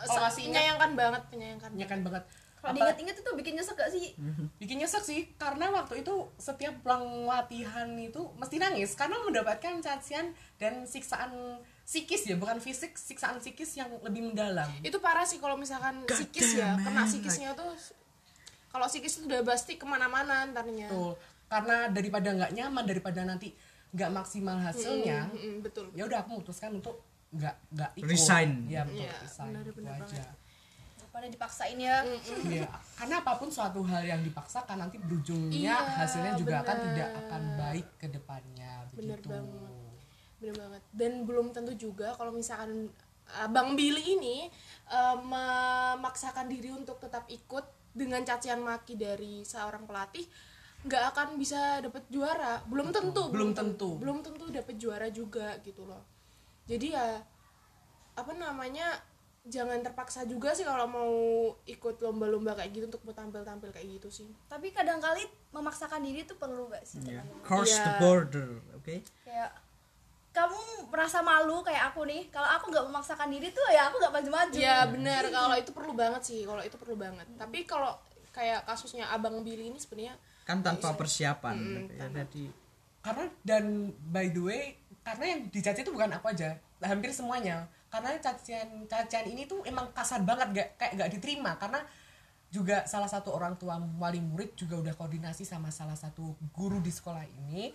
Oh, 0.00 0.18
masih 0.18 0.42
ingat. 0.42 0.50
menyayangkan 0.50 0.90
banget, 0.96 1.22
menyayangkan. 1.30 1.70
Ya 1.76 1.86
kan 1.86 1.98
banget 2.00 2.24
kalau 2.60 2.72
diinget-inget 2.76 3.16
itu 3.18 3.30
bikin 3.32 3.52
nyesek 3.56 3.74
gak 3.74 3.88
sih? 3.88 4.12
Bikin 4.60 4.76
nyesek 4.78 5.02
sih 5.02 5.20
karena 5.34 5.72
waktu 5.72 6.04
itu 6.04 6.12
setiap 6.36 6.76
pulang 6.84 7.24
latihan 7.24 7.88
itu 7.96 8.20
mesti 8.36 8.60
nangis 8.60 8.92
karena 8.92 9.16
mendapatkan 9.24 9.80
cacian 9.80 10.30
dan 10.60 10.84
siksaan 10.84 11.58
psikis 11.82 12.28
ya 12.28 12.36
bukan 12.38 12.60
fisik 12.62 12.94
siksaan 12.94 13.40
psikis 13.40 13.74
yang 13.74 13.88
lebih 14.04 14.30
mendalam. 14.30 14.68
Itu 14.84 15.00
parah 15.00 15.24
sih 15.24 15.40
kalau 15.40 15.56
misalkan 15.56 16.04
God 16.04 16.12
psikis 16.14 16.54
ya 16.54 16.76
damn, 16.76 16.84
kena 16.84 17.02
man. 17.02 17.08
psikisnya 17.08 17.50
tuh 17.56 17.72
kalau 18.70 18.86
psikis 18.86 19.18
itu 19.18 19.26
udah 19.26 19.42
pasti 19.42 19.74
ke 19.74 19.82
mana-mana 19.82 20.46
ntarnya 20.54 20.86
tuh 20.86 21.18
karena 21.50 21.90
daripada 21.90 22.30
nggak 22.30 22.52
nyaman 22.54 22.84
daripada 22.86 23.26
nanti 23.26 23.50
nggak 23.90 24.10
maksimal 24.14 24.54
hasilnya 24.54 25.26
Mm-mm, 25.34 25.66
betul. 25.66 25.90
ya 25.98 26.06
udah 26.06 26.22
aku 26.22 26.38
memutuskan 26.38 26.70
untuk 26.78 27.02
nggak 27.34 27.54
nggak 27.74 27.90
ikut. 27.98 28.06
Resign. 28.06 28.70
ya 28.70 28.86
betul 28.86 29.02
Iya, 29.02 29.14
resign 29.18 29.50
benar, 29.50 29.62
itu 29.66 29.72
benar 29.74 29.94
aja 29.98 30.22
daripada 31.20 31.36
dipaksain 31.36 31.76
ya 31.76 32.00
Iya, 32.48 32.64
karena 32.96 33.20
apa 33.20 33.36
pun 33.36 33.52
suatu 33.52 33.84
hal 33.84 34.00
yang 34.02 34.24
dipaksakan 34.24 34.80
nanti 34.80 34.96
berujungnya 34.96 35.52
Iya, 35.52 35.76
hasilnya 36.00 36.32
juga 36.34 36.64
akan 36.64 36.72
benar. 36.74 36.86
tidak 36.88 37.08
akan 37.20 37.42
baik 37.54 37.86
ke 37.94 38.06
depannya 38.08 38.72
Bener 38.90 39.20
begitu. 39.20 39.28
banget. 39.28 39.72
bener 40.40 40.56
banget 40.56 40.82
dan 40.90 41.12
belum 41.22 41.46
tentu 41.52 41.72
juga 41.76 42.16
kalau 42.16 42.32
misalkan 42.32 42.88
uh, 43.28 43.48
Bang 43.52 43.76
Billy 43.76 44.16
ini 44.16 44.48
uh, 44.88 45.20
memaksakan 45.20 46.48
diri 46.48 46.72
untuk 46.72 46.96
tetap 46.96 47.28
ikut 47.28 47.60
dengan 47.92 48.24
cacian 48.24 48.58
maki 48.58 48.96
dari 48.96 49.44
seorang 49.44 49.84
pelatih 49.84 50.24
nggak 50.80 51.12
akan 51.12 51.36
bisa 51.36 51.84
dapat 51.84 52.08
juara 52.08 52.64
belum 52.64 52.88
tentu 52.88 53.28
Belum 53.28 53.52
tentu. 53.52 54.00
belum 54.00 54.24
tentu 54.24 54.48
dapat 54.48 54.80
juara 54.80 55.12
juga 55.12 55.60
gitu 55.60 55.84
loh 55.84 56.00
jadi 56.64 56.96
ya 56.96 57.06
apa 58.16 58.32
namanya 58.32 58.96
jangan 59.50 59.82
terpaksa 59.82 60.22
juga 60.24 60.54
sih 60.54 60.62
kalau 60.62 60.86
mau 60.86 61.12
ikut 61.64 61.98
lomba-lomba 61.98 62.54
kayak 62.54 62.70
gitu 62.70 62.84
untuk 62.86 63.02
mau 63.02 63.12
tampil-tampil 63.12 63.68
kayak 63.68 63.88
gitu 63.92 64.08
sih 64.08 64.28
tapi 64.46 64.70
kadang 64.70 64.96
kali 64.96 65.20
memaksakan 65.50 66.00
diri 66.00 66.22
itu 66.22 66.32
perlu 66.34 66.70
gak 66.70 66.82
sih 66.82 67.02
Yeah. 67.02 67.20
teman-teman? 67.20 67.42
Cross 67.42 67.74
the 67.74 67.84
Iya. 67.84 67.98
border, 67.98 68.48
oke? 68.72 68.94
kayak 69.20 69.50
kamu 70.30 70.60
merasa 70.86 71.18
malu 71.20 71.58
kayak 71.60 71.90
aku 71.90 72.06
nih 72.06 72.30
kalau 72.30 72.46
aku 72.48 72.70
nggak 72.70 72.86
memaksakan 72.86 73.28
diri 73.28 73.50
tuh 73.50 73.66
ya 73.68 73.90
aku 73.90 73.98
nggak 73.98 74.14
maju-maju 74.14 74.54
Ya 74.54 74.86
benar 74.86 75.26
kalau 75.26 75.58
itu 75.58 75.74
perlu 75.74 75.92
banget 75.92 76.22
sih 76.22 76.46
kalau 76.46 76.62
itu 76.62 76.78
perlu 76.78 76.94
banget. 76.94 77.26
Tapi 77.34 77.66
kalau 77.66 77.98
kayak 78.30 78.62
kasusnya 78.62 79.10
Abang 79.10 79.42
Billy 79.42 79.68
ini 79.68 79.76
sebenarnya 79.76 80.14
Kan 80.46 80.62
tanpa 80.62 80.94
persiapan. 80.94 81.54
Mm, 81.58 81.66
gitu 81.66 81.92
ya. 81.94 82.06
Jadi 82.14 82.44
Karena 83.00 83.24
dan 83.42 83.64
by 84.06 84.30
the 84.30 84.38
way, 84.38 84.62
karena 85.00 85.24
yang 85.26 85.40
dicaci 85.48 85.80
itu 85.80 85.90
bukan 85.90 86.12
aku 86.12 86.30
aja, 86.30 86.52
hampir 86.78 87.10
semuanya. 87.10 87.64
Karena 87.90 88.14
cacian 88.22 88.86
cacian 88.86 89.26
ini 89.26 89.50
tuh 89.50 89.66
emang 89.66 89.90
kasar 89.90 90.22
banget 90.22 90.48
gak 90.54 90.68
kayak 90.78 90.92
gak 90.96 91.10
diterima. 91.18 91.58
Karena 91.58 91.82
juga 92.50 92.86
salah 92.86 93.10
satu 93.10 93.34
orang 93.34 93.58
tua 93.58 93.78
wali 93.98 94.18
murid 94.22 94.54
juga 94.58 94.78
udah 94.78 94.94
koordinasi 94.94 95.46
sama 95.46 95.70
salah 95.70 95.94
satu 95.98 96.34
guru 96.54 96.78
di 96.82 96.90
sekolah 96.90 97.22
ini 97.46 97.70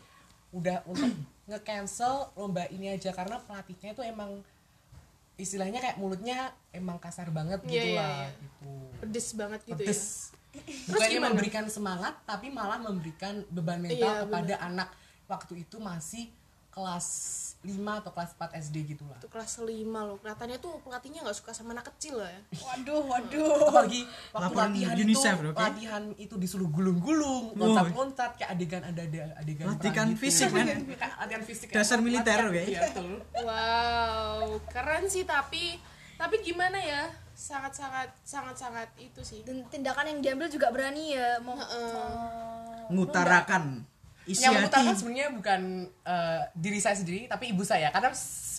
udah 0.56 0.88
untuk 0.88 1.12
nge-cancel 1.52 2.32
lomba 2.40 2.64
ini 2.72 2.96
aja. 2.96 3.12
Karena 3.12 3.40
pelatihnya 3.44 3.92
itu 3.92 4.04
emang 4.08 4.40
istilahnya 5.36 5.84
kayak 5.84 6.00
mulutnya 6.00 6.56
emang 6.72 6.96
kasar 6.96 7.28
banget 7.28 7.60
Iya, 7.68 7.72
gitu 7.72 7.88
iya, 7.92 8.00
lah 8.00 8.16
iya. 8.16 8.28
gitu. 8.40 8.72
Pedes 9.04 9.28
banget 9.36 9.60
gitu 9.68 9.84
pedes. 9.84 10.02
bukannya 10.88 11.12
gimana? 11.20 11.28
memberikan 11.36 11.66
semangat 11.68 12.16
tapi 12.24 12.48
malah 12.48 12.80
memberikan 12.80 13.44
beban 13.52 13.84
mental 13.84 14.00
Iya, 14.00 14.24
kepada 14.24 14.56
anak. 14.64 14.90
Waktu 15.28 15.68
itu 15.68 15.76
masih 15.84 16.32
kelas 16.76 17.08
5 17.64 17.72
atau 17.98 18.12
kelas 18.12 18.36
4 18.36 18.62
SD 18.62 18.76
gitu 18.86 19.08
lah 19.08 19.16
Itu 19.16 19.26
kelas 19.26 19.58
5 19.58 19.66
loh. 19.98 20.20
Kelihatannya 20.20 20.60
tuh 20.60 20.76
pelatihnya 20.84 21.24
nggak 21.24 21.34
suka 21.34 21.50
sama 21.50 21.72
anak 21.72 21.88
kecil 21.90 22.20
lah 22.20 22.28
ya. 22.28 22.42
waduh 22.62 23.02
waduh 23.02 23.48
apalagi 23.66 24.02
waktu 24.30 24.44
Laporan 24.44 24.70
latihan 24.70 24.96
UNICEF, 25.00 25.36
itu 25.36 25.48
oke? 25.48 25.58
latihan 25.58 26.04
itu 26.20 26.36
disuruh 26.36 26.68
gulung-gulung 26.68 27.56
loncat-loncat 27.56 28.32
kayak 28.36 28.50
adegan 28.52 28.84
ada 28.84 29.02
ada 29.02 29.22
adegan 29.38 29.66
Latihan 29.72 30.08
gitu. 30.10 30.20
fisik. 30.20 30.48
Kayak 30.54 30.84
latihan 31.18 31.44
fisik 31.44 31.68
Dasar 31.72 31.98
militer, 31.98 32.38
latihan- 32.44 32.52
oke? 32.52 32.64
betul 32.86 33.10
Wow, 33.42 34.44
keren 34.68 35.08
sih 35.08 35.24
tapi 35.24 35.80
tapi 36.16 36.36
gimana 36.42 36.78
ya? 36.78 37.08
Sangat-sangat 37.34 38.12
sangat-sangat 38.22 38.92
itu 38.98 39.20
sih. 39.22 39.42
dan 39.42 39.64
tindakan 39.66 40.08
yang 40.08 40.20
diambil 40.22 40.48
juga 40.48 40.70
berani 40.70 41.12
ya 41.12 41.40
mau, 41.40 41.56
mau- 41.56 42.88
mengutarakan 42.88 43.84
isi 44.26 44.42
yang 44.42 44.54
hati 44.54 44.62
mengutarakan 44.64 44.96
sebenarnya 44.96 45.28
bukan 45.32 45.62
eh, 46.02 46.42
diri 46.54 46.80
saya 46.80 46.96
sendiri 46.96 47.26
tapi 47.26 47.50
ibu 47.50 47.62
saya 47.62 47.90
karena 47.90 48.10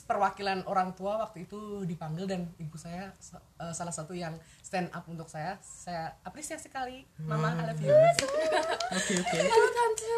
perwakilan 0.02 0.62
orang 0.64 0.94
tua 0.94 1.18
waktu 1.18 1.42
itu 1.42 1.58
dipanggil 1.82 2.24
dan 2.24 2.46
ibu 2.56 2.74
saya 2.74 3.10
sa- 3.18 3.42
eh, 3.58 3.72
salah 3.72 3.90
satu 3.90 4.12
yang 4.12 4.32
stand 4.60 4.86
up 4.90 5.02
untuk 5.04 5.26
saya 5.26 5.58
saya 5.60 6.14
apresiasi 6.22 6.66
sekali 6.66 7.02
mama 7.20 7.50
I 7.52 7.66
love 7.66 7.80
you 7.80 7.90
oke 8.96 9.12
oke 9.16 9.36
Halo 9.36 9.66
tante. 9.68 10.14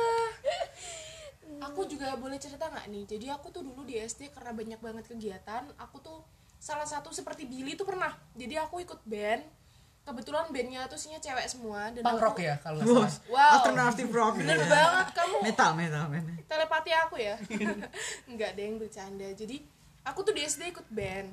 Aku 1.60 1.82
juga 1.84 2.14
boleh 2.14 2.36
cerita 2.36 2.68
nggak 2.68 2.86
nih? 2.86 3.04
Jadi 3.08 3.26
aku 3.28 3.48
tuh 3.48 3.64
dulu 3.64 3.82
di 3.82 3.98
SD 3.98 4.30
karena 4.30 4.52
banyak 4.52 4.78
banget 4.78 5.04
kegiatan, 5.06 5.66
aku 5.74 5.96
tuh 5.98 6.18
salah 6.54 6.86
satu 6.86 7.10
seperti 7.10 7.48
Billy 7.48 7.74
tuh 7.74 7.82
pernah. 7.82 8.14
Jadi 8.32 8.54
aku 8.54 8.78
ikut 8.78 9.00
band. 9.02 9.42
Kebetulan 10.08 10.48
bandnya 10.48 10.88
tuh 10.88 10.96
isinya 10.96 11.20
cewek 11.20 11.44
semua 11.44 11.92
dan 11.92 12.00
punk 12.00 12.16
aku- 12.16 12.24
rock 12.24 12.38
ya 12.40 12.56
kalau 12.56 12.80
Wow, 12.80 13.04
salah. 13.04 13.12
Wow. 13.28 13.52
alternative 13.60 14.08
rock. 14.10 14.34
Bener 14.40 14.56
banget 14.64 15.06
kamu. 15.12 15.36
metal 15.44 15.70
metal 15.74 16.04
men 16.08 16.24
telepati 16.48 16.90
aku 16.96 17.16
ya? 17.20 17.36
Nggak 18.32 18.56
ada 18.56 18.62
yang 18.62 18.76
bercanda. 18.76 19.28
Jadi 19.30 19.60
aku 20.02 20.24
tuh 20.24 20.32
di 20.32 20.40
SD 20.42 20.72
ikut 20.72 20.88
band. 20.88 21.28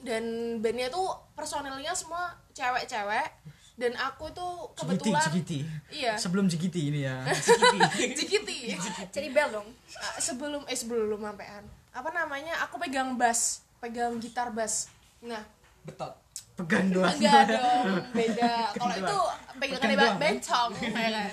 Dan 0.00 0.24
bandnya 0.58 0.88
tuh 0.88 1.04
personelnya 1.32 1.92
semua 1.92 2.32
cewek-cewek. 2.50 3.28
Dan 3.72 3.92
aku 3.94 4.28
tuh 4.30 4.72
Jigiti 4.72 4.80
kebetulan 4.80 5.22
Jigiti 5.26 5.58
iya. 5.90 6.12
Sebelum 6.14 6.44
Jigiti 6.44 6.80
ini 6.88 7.00
ya. 7.02 7.28
Jigiti. 8.18 8.72
Jadi 9.08 9.28
bel 9.28 9.48
dong. 9.50 9.68
Ah, 9.94 10.16
sebelum 10.16 10.64
eh 10.64 10.74
sebelum 10.74 11.20
sampean. 11.20 11.64
Apa 11.90 12.08
namanya? 12.08 12.56
Aku 12.64 12.76
pegang 12.76 13.14
bass 13.14 13.60
pegang 13.78 14.16
gitar 14.16 14.48
bass. 14.48 14.88
Nah 15.20 15.44
betot 15.82 16.14
pegang 16.52 16.86
doang 16.88 17.10
enggak 17.10 17.48
dong 17.48 18.04
beda. 18.12 18.52
Kalau 18.76 18.94
itu 18.94 19.18
pegangan 19.56 19.80
Pegang 19.82 19.92
ba- 19.92 20.02
doang. 20.04 20.18
bencong 20.18 20.70
ya 20.74 21.08
kan? 21.10 21.30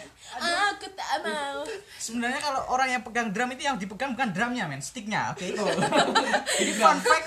Aku 0.69 0.85
tak 0.93 1.09
mau. 1.25 1.59
Sebenarnya 1.97 2.37
kalau 2.37 2.61
orang 2.69 2.89
yang 2.91 3.01
pegang 3.01 3.33
drum 3.33 3.49
itu 3.49 3.65
yang 3.65 3.75
dipegang 3.75 4.13
bukan 4.13 4.29
drumnya 4.29 4.69
men. 4.69 4.77
Sticknya 4.79 5.33
oke? 5.33 5.41
Jadi 6.59 6.71
fun 6.73 6.97
fact 6.99 7.25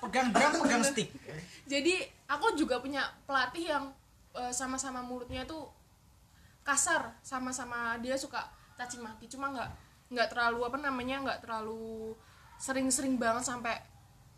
pegang 0.00 0.28
drum 0.30 0.50
pegang 0.60 0.82
stick. 0.82 1.14
Jadi 1.64 1.94
aku 2.26 2.52
juga 2.54 2.82
punya 2.82 3.06
pelatih 3.22 3.70
yang 3.70 3.84
eh, 4.34 4.50
sama-sama 4.50 4.98
mulutnya 5.00 5.46
tuh 5.46 5.70
kasar 6.60 7.14
sama-sama 7.22 7.96
dia 7.98 8.18
suka 8.18 8.42
caci 8.74 8.98
maki. 8.98 9.30
Cuma 9.30 9.48
nggak 9.48 9.70
nggak 10.10 10.28
terlalu 10.28 10.66
apa 10.66 10.76
namanya 10.76 11.16
nggak 11.22 11.40
terlalu 11.40 12.12
sering-sering 12.58 13.14
banget 13.14 13.46
sampai 13.46 13.78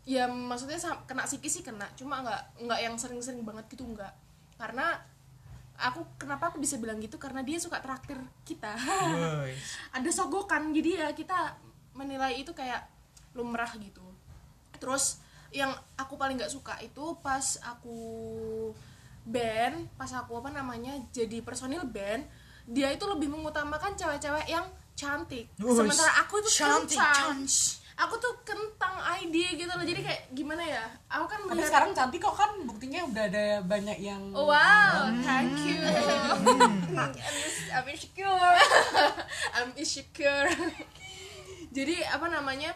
ya 0.03 0.27
maksudnya 0.27 0.75
kena 1.07 1.23
psikis 1.23 1.59
sih 1.59 1.63
kena 1.63 1.87
cuma 1.95 2.19
nggak 2.19 2.67
nggak 2.67 2.79
yang 2.83 2.95
sering-sering 2.99 3.43
banget 3.47 3.65
gitu 3.71 3.87
nggak. 3.87 4.13
Karena 4.59 4.99
aku 5.79 6.05
kenapa 6.19 6.51
aku 6.51 6.59
bisa 6.59 6.75
bilang 6.77 6.99
gitu? 6.99 7.15
Karena 7.15 7.41
dia 7.41 7.57
suka 7.59 7.79
traktir 7.79 8.19
kita. 8.43 8.75
Ada 9.95 10.09
sogokan 10.11 10.75
jadi 10.75 11.07
ya 11.07 11.09
kita 11.15 11.55
menilai 11.95 12.39
itu 12.43 12.51
kayak 12.51 12.83
lumrah 13.33 13.69
gitu. 13.79 14.03
Terus 14.77 15.23
yang 15.53 15.71
aku 15.95 16.17
paling 16.17 16.35
nggak 16.35 16.51
suka 16.51 16.75
itu 16.81 17.15
pas 17.21 17.61
aku 17.61 17.97
band 19.23 19.87
pas 19.95 20.09
aku 20.11 20.35
apa 20.35 20.51
namanya 20.51 20.99
jadi 21.13 21.39
personil 21.45 21.87
band 21.87 22.27
dia 22.67 22.91
itu 22.91 23.05
lebih 23.07 23.31
mengutamakan 23.31 23.95
cewek-cewek 23.95 24.49
yang 24.49 24.65
cantik. 24.95 25.51
Sementara 25.59 26.11
aku 26.23 26.39
itu 26.39 26.49
cantik. 26.63 26.99
Aku 27.97 28.15
tuh 28.17 28.33
kentang 28.41 28.97
ID 29.23 29.57
gitu 29.57 29.69
loh. 29.69 29.85
Jadi 29.85 30.01
kayak 30.01 30.21
gimana 30.33 30.63
ya? 30.65 30.85
Aku 31.09 31.25
kan 31.29 31.39
tapi 31.45 31.49
melihat 31.57 31.69
sekarang 31.69 31.91
cantik 31.93 32.21
kok 32.21 32.35
kan? 32.35 32.51
Buktinya 32.65 33.01
udah 33.05 33.23
ada 33.29 33.45
banyak 33.61 33.97
yang 34.01 34.21
wow. 34.33 35.09
Thank 35.21 35.57
you. 35.65 35.81
I'm 37.73 37.85
insecure. 37.89 38.57
I'm 39.57 39.71
insecure. 39.77 40.49
Jadi 41.77 41.95
apa 42.05 42.29
namanya? 42.29 42.73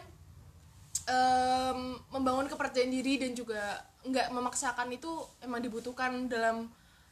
Em, 1.08 1.96
membangun 2.12 2.50
kepercayaan 2.50 2.92
diri 2.92 3.16
dan 3.16 3.32
juga 3.32 3.80
nggak 4.04 4.28
memaksakan 4.28 4.92
itu 4.92 5.08
emang 5.40 5.64
dibutuhkan 5.64 6.28
dalam 6.28 6.68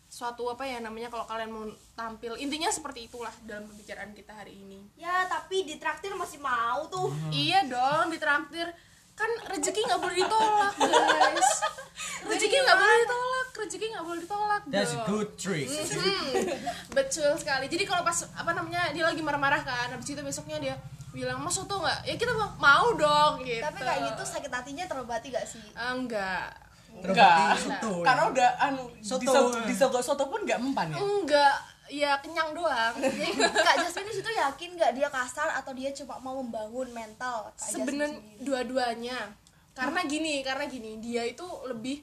suatu 0.06 0.46
apa 0.48 0.62
ya 0.62 0.78
namanya 0.78 1.10
kalau 1.10 1.26
kalian 1.26 1.50
mau 1.50 1.66
tampil 1.92 2.38
intinya 2.38 2.70
seperti 2.70 3.06
itulah 3.06 3.32
dalam 3.42 3.66
pembicaraan 3.66 4.14
kita 4.14 4.32
hari 4.32 4.54
ini 4.54 4.78
ya 4.94 5.26
tapi 5.26 5.66
di 5.66 5.76
traktir 5.76 6.14
masih 6.14 6.38
mau 6.38 6.86
tuh 6.86 7.10
iya 7.28 7.66
dong 7.66 8.08
ditraktir 8.08 8.70
kan 9.16 9.30
rezeki 9.48 9.80
nggak 9.82 9.96
boleh 9.98 10.16
ditolak 10.16 10.74
guys 10.76 11.50
rezeki 12.28 12.56
nggak 12.60 12.78
boleh 12.78 12.96
ditolak 13.00 13.46
rezeki 13.56 13.86
nggak 13.88 14.04
boleh 14.04 14.20
ditolak 14.20 14.62
that's 14.68 14.92
a 14.92 14.96
dong. 15.00 15.06
good 15.08 15.30
trick 15.34 15.66
Hmm, 15.66 16.44
betul 16.92 17.32
sekali. 17.40 17.66
Jadi 17.66 17.84
kalau 17.88 18.04
pas 18.04 18.14
apa 18.36 18.52
namanya 18.52 18.92
dia 18.92 19.04
lagi 19.04 19.24
marah-marah 19.24 19.64
kan, 19.64 19.88
habis 19.88 20.06
itu 20.06 20.20
besoknya 20.20 20.60
dia 20.60 20.74
bilang 21.10 21.40
mau 21.40 21.48
soto 21.48 21.80
nggak? 21.80 22.04
Ya 22.04 22.14
kita 22.20 22.32
mau 22.36 22.92
dong 22.92 23.40
gitu. 23.40 23.64
tapi 23.64 23.80
kayak 23.80 24.12
gitu 24.12 24.22
sakit 24.22 24.52
hatinya 24.52 24.84
terobati 24.84 25.32
gak 25.32 25.48
sih 25.48 25.64
Ah, 25.72 25.96
enggak. 25.96 26.52
Enggak 27.02 27.54
soto 27.56 27.92
karena 28.00 28.22
udah 28.26 28.50
anu 28.62 28.84
Soto. 28.98 29.52
disogok 29.62 30.00
soto 30.00 30.24
pun 30.26 30.40
nggak 30.42 30.58
mempan 30.58 30.88
ya 30.88 30.98
Enggak. 30.98 31.56
Ya 31.86 32.18
kenyang 32.18 32.50
doang. 32.50 32.98
jadi 32.98 33.30
kak 33.38 33.78
Jasmine 33.78 34.10
di 34.10 34.14
situ 34.16 34.26
yakin 34.28 34.74
nggak 34.74 34.92
dia 34.92 35.06
kasar 35.06 35.54
atau 35.54 35.70
dia 35.70 35.92
cuma 35.92 36.18
mau 36.18 36.34
membangun 36.36 36.90
mental 36.90 37.46
Sebenarnya 37.54 38.10
dua-duanya. 38.40 39.30
Karena 39.70 40.02
gini, 40.02 40.42
karena 40.42 40.66
gini, 40.66 40.98
dia 40.98 41.22
itu 41.22 41.46
lebih 41.62 42.02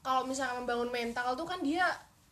kalau 0.00 0.24
misalnya 0.24 0.56
membangun 0.56 0.88
mental 0.88 1.34
tuh 1.34 1.44
kan 1.44 1.60
dia 1.60 1.84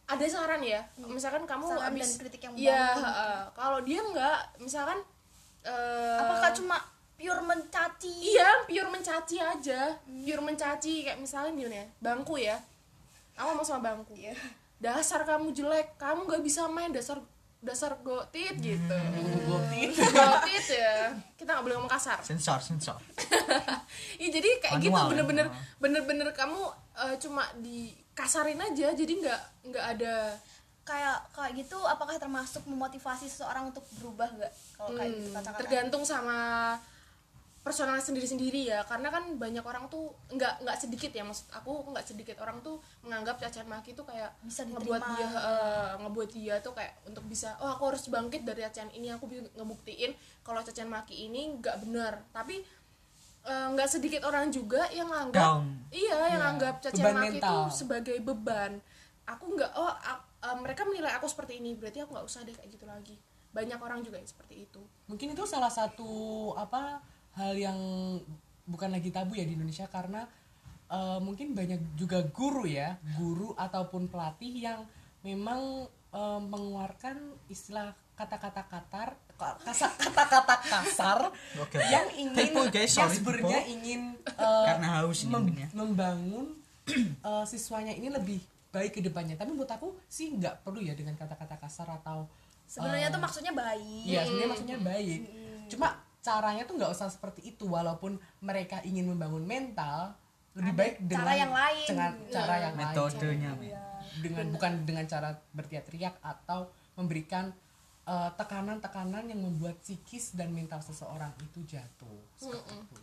ada 0.06 0.24
saran 0.24 0.64
ya. 0.64 0.80
Misalkan 0.96 1.44
kamu 1.44 1.61
Hmm. 1.62 1.72
Saran 1.74 1.84
habis 1.92 2.08
dan 2.08 2.16
kritik 2.18 2.40
yang 2.40 2.54
Iya, 2.56 2.72
membangun. 2.72 3.04
heeh. 3.04 3.38
kalau 3.52 3.78
dia 3.82 4.00
enggak, 4.00 4.38
misalkan 4.56 4.98
eh, 5.61 6.18
apakah 6.18 6.50
cuma 6.52 6.76
pure 7.18 7.42
mencaci 7.42 8.14
Iya, 8.31 8.62
pure 8.64 8.88
mencaci 8.88 9.37
aja. 9.37 9.81
Pure 10.07 10.38
mencaci 10.40 11.02
kayak 11.02 11.18
misalnya 11.18 11.50
nih 11.52 11.66
ya, 11.68 11.85
bangku 11.98 12.38
ya. 12.38 12.57
Aku 13.35 13.52
mau 13.52 13.62
sama 13.62 13.90
bangku. 13.90 14.14
Iya. 14.14 14.35
Dasar 14.78 15.26
kamu 15.26 15.50
jelek, 15.50 15.98
kamu 15.98 16.24
nggak 16.24 16.42
bisa 16.42 16.70
main 16.70 16.94
dasar 16.94 17.18
dasar 17.59 17.98
gotit 18.00 18.54
gitu. 18.57 18.94
Gotit. 19.44 19.90
gotit 19.98 20.66
ya. 20.70 21.11
Kita 21.35 21.50
nggak 21.52 21.64
boleh 21.66 21.74
ngomong 21.74 21.90
kasar. 21.90 22.22
sensor 22.22 22.62
sensor 22.62 22.94
Iya, 24.22 24.28
jadi 24.31 24.48
kayak 24.62 24.78
gitu 24.78 24.94
Manual 24.94 25.02
ya, 25.02 25.11
bener-bener 25.11 25.46
manual. 25.50 25.78
bener-bener 25.83 26.28
kamu 26.31 26.61
eh, 26.96 27.14
cuma 27.18 27.42
dikasarin 27.59 28.62
aja, 28.62 28.94
jadi 28.94 29.12
nggak 29.18 29.40
nggak 29.68 29.85
ada 29.98 30.14
kayak 30.83 31.18
kayak 31.37 31.52
gitu 31.59 31.76
apakah 31.85 32.16
termasuk 32.16 32.64
memotivasi 32.64 33.28
seseorang 33.28 33.68
untuk 33.68 33.85
berubah 34.00 34.24
nggak 34.33 34.52
kalau 34.72 34.96
kayak 34.96 35.11
gitu 35.12 35.28
Hmm, 35.28 35.37
kata-kata 35.37 35.59
tergantung 35.61 36.00
sama 36.00 36.38
personal 37.68 38.00
sendiri-sendiri 38.00 38.72
ya. 38.72 38.81
Karena 38.88 39.12
kan 39.12 39.37
banyak 39.37 39.61
orang 39.61 39.92
tuh 39.92 40.09
nggak 40.33 40.64
nggak 40.64 40.76
sedikit 40.81 41.12
ya 41.12 41.20
maksud 41.20 41.52
aku 41.52 41.92
nggak 41.92 42.07
sedikit 42.09 42.40
orang 42.40 42.64
tuh 42.64 42.81
menganggap 43.04 43.37
cacian 43.37 43.68
maki 43.68 43.92
tuh 43.92 44.09
kayak 44.09 44.33
Bisa 44.40 44.64
ngebuat 44.64 45.02
dia 45.04 45.28
eh, 45.28 45.92
ngebuat 46.00 46.31
dia 46.33 46.54
tuh 46.64 46.72
kayak 46.72 46.96
untuk 47.04 47.28
bisa 47.28 47.52
oh 47.61 47.68
aku 47.68 47.92
harus 47.92 48.09
bangkit 48.09 48.48
dari 48.48 48.64
cacian 48.64 48.88
ini 48.96 49.12
aku 49.12 49.28
bisa 49.28 49.44
ngebuktiin 49.52 50.16
kalau 50.40 50.64
cacian 50.64 50.88
maki 50.88 51.28
ini 51.28 51.61
nggak 51.61 51.85
benar. 51.85 52.24
Tapi 52.33 52.64
eh, 53.44 53.66
nggak 53.76 53.88
sedikit 53.92 54.24
orang 54.24 54.48
juga 54.48 54.88
yang 54.88 55.12
anggap 55.12 55.61
Down. 55.61 55.92
iya 55.92 56.16
yang 56.33 56.40
Iya, 56.40 56.50
anggap 56.57 56.74
cacian 56.81 57.04
beban 57.04 57.20
maki 57.20 57.37
itu 57.37 57.57
sebagai 57.76 58.16
beban. 58.24 58.72
Aku 59.28 59.44
nggak 59.52 59.76
oh 59.76 59.92
eh, 59.92 60.57
mereka 60.57 60.88
menilai 60.88 61.12
aku 61.12 61.28
seperti 61.28 61.61
ini 61.61 61.76
berarti 61.76 62.00
aku 62.00 62.16
nggak 62.16 62.24
usah 62.24 62.48
deh 62.48 62.57
kayak 62.57 62.72
gitu 62.72 62.88
lagi. 62.88 63.20
Banyak 63.52 63.76
orang 63.76 64.00
juga 64.00 64.16
yang 64.16 64.28
seperti 64.28 64.64
itu. 64.64 64.81
Mungkin 65.04 65.37
itu 65.37 65.44
salah 65.44 65.68
satu 65.68 66.52
apa 66.57 67.04
hal 67.38 67.55
yang 67.55 67.79
bukan 68.66 68.90
lagi 68.90 69.09
tabu 69.09 69.38
ya 69.38 69.46
di 69.46 69.55
Indonesia 69.55 69.87
karena 69.87 70.27
eh, 70.90 71.18
mungkin 71.22 71.55
banyak 71.55 71.94
juga 71.94 72.20
guru 72.29 72.66
ya 72.66 72.98
guru 73.14 73.55
ataupun 73.55 74.11
pelatih 74.11 74.53
yang 74.53 74.81
memang 75.22 75.87
eh, 76.12 76.40
mengeluarkan 76.42 77.16
istilah 77.48 77.94
kata-kata 78.18 78.66
katar 78.66 79.14
kasar 79.38 79.94
kata-kata 80.11 80.57
kasar 80.66 81.18
Oke. 81.62 81.79
yang 81.79 82.11
ingin 82.18 82.51
guys, 82.74 82.90
yang 82.98 83.07
sebenarnya 83.14 83.62
ingin 83.70 84.18
eh, 84.42 84.64
Karena 84.66 85.01
haus 85.01 85.22
ini 85.22 85.31
mem- 85.31 85.46
mungkin 85.46 85.62
ya. 85.62 85.68
membangun 85.72 86.46
eh, 87.31 87.44
siswanya 87.46 87.94
ini 87.94 88.11
lebih 88.11 88.42
baik 88.68 88.98
ke 88.98 89.01
depannya 89.01 89.38
tapi 89.38 89.55
menurut 89.55 89.70
aku 89.70 89.96
sih 90.11 90.35
nggak 90.35 90.61
perlu 90.66 90.83
ya 90.85 90.92
dengan 90.92 91.16
kata-kata 91.16 91.57
kasar 91.57 91.88
atau 92.03 92.29
sebenarnya 92.68 93.09
eh, 93.09 93.14
tuh 93.14 93.22
maksudnya 93.22 93.53
baik 93.57 94.05
Iya, 94.05 94.20
sebenarnya 94.29 94.51
maksudnya 94.53 94.79
baik. 94.83 95.20
Cuma 95.72 95.88
caranya 96.20 96.66
tuh 96.66 96.74
nggak 96.76 96.92
usah 96.92 97.09
seperti 97.09 97.54
itu 97.54 97.64
walaupun 97.64 98.18
mereka 98.40 98.83
ingin 98.83 99.07
membangun 99.07 99.42
mental 99.42 100.12
lebih 100.59 100.74
Ada 100.74 100.81
baik 100.81 100.94
dengan 101.00 101.18
cara 101.22 101.33
yang 101.35 101.52
lain. 101.54 101.87
dengan 101.87 102.12
cara 102.28 102.54
yang 102.59 102.74
lain. 102.74 102.87
metodenya 102.90 103.50
men. 103.54 103.66
Iya. 103.70 103.83
dengan 104.18 104.46
bukan 104.50 104.72
dengan 104.83 105.04
cara 105.07 105.28
berteriak-teriak 105.54 106.14
atau 106.18 106.61
memberikan 106.98 107.54
eh, 108.04 108.31
tekanan-tekanan 108.35 109.31
yang 109.31 109.38
membuat 109.38 109.78
psikis 109.78 110.35
dan 110.35 110.50
mental 110.50 110.83
seseorang 110.83 111.31
itu 111.38 111.62
jatuh. 111.62 112.18
Seperti 112.35 112.74
itu. 112.74 113.00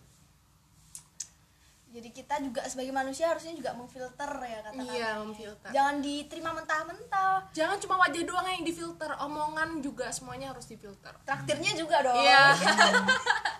Jadi 1.95 2.09
kita 2.11 2.35
juga 2.43 2.61
sebagai 2.67 2.91
manusia 2.91 3.31
harusnya 3.31 3.55
juga 3.55 3.71
memfilter 3.71 4.27
ya 4.27 4.59
kata-kata 4.59 4.91
Iya, 4.91 5.09
memfilter. 5.23 5.69
jangan 5.71 5.95
diterima 6.03 6.51
mentah-mentah 6.51 7.47
jangan 7.55 7.77
cuma 7.79 7.95
wajah 7.97 8.23
doang 8.27 8.47
yang 8.51 8.67
difilter 8.67 9.11
omongan 9.15 9.79
juga 9.79 10.11
semuanya 10.11 10.51
harus 10.51 10.67
difilter 10.67 11.15
traktirnya 11.23 11.71
juga 11.73 12.03
dong 12.03 12.19
Iya. 12.19 12.43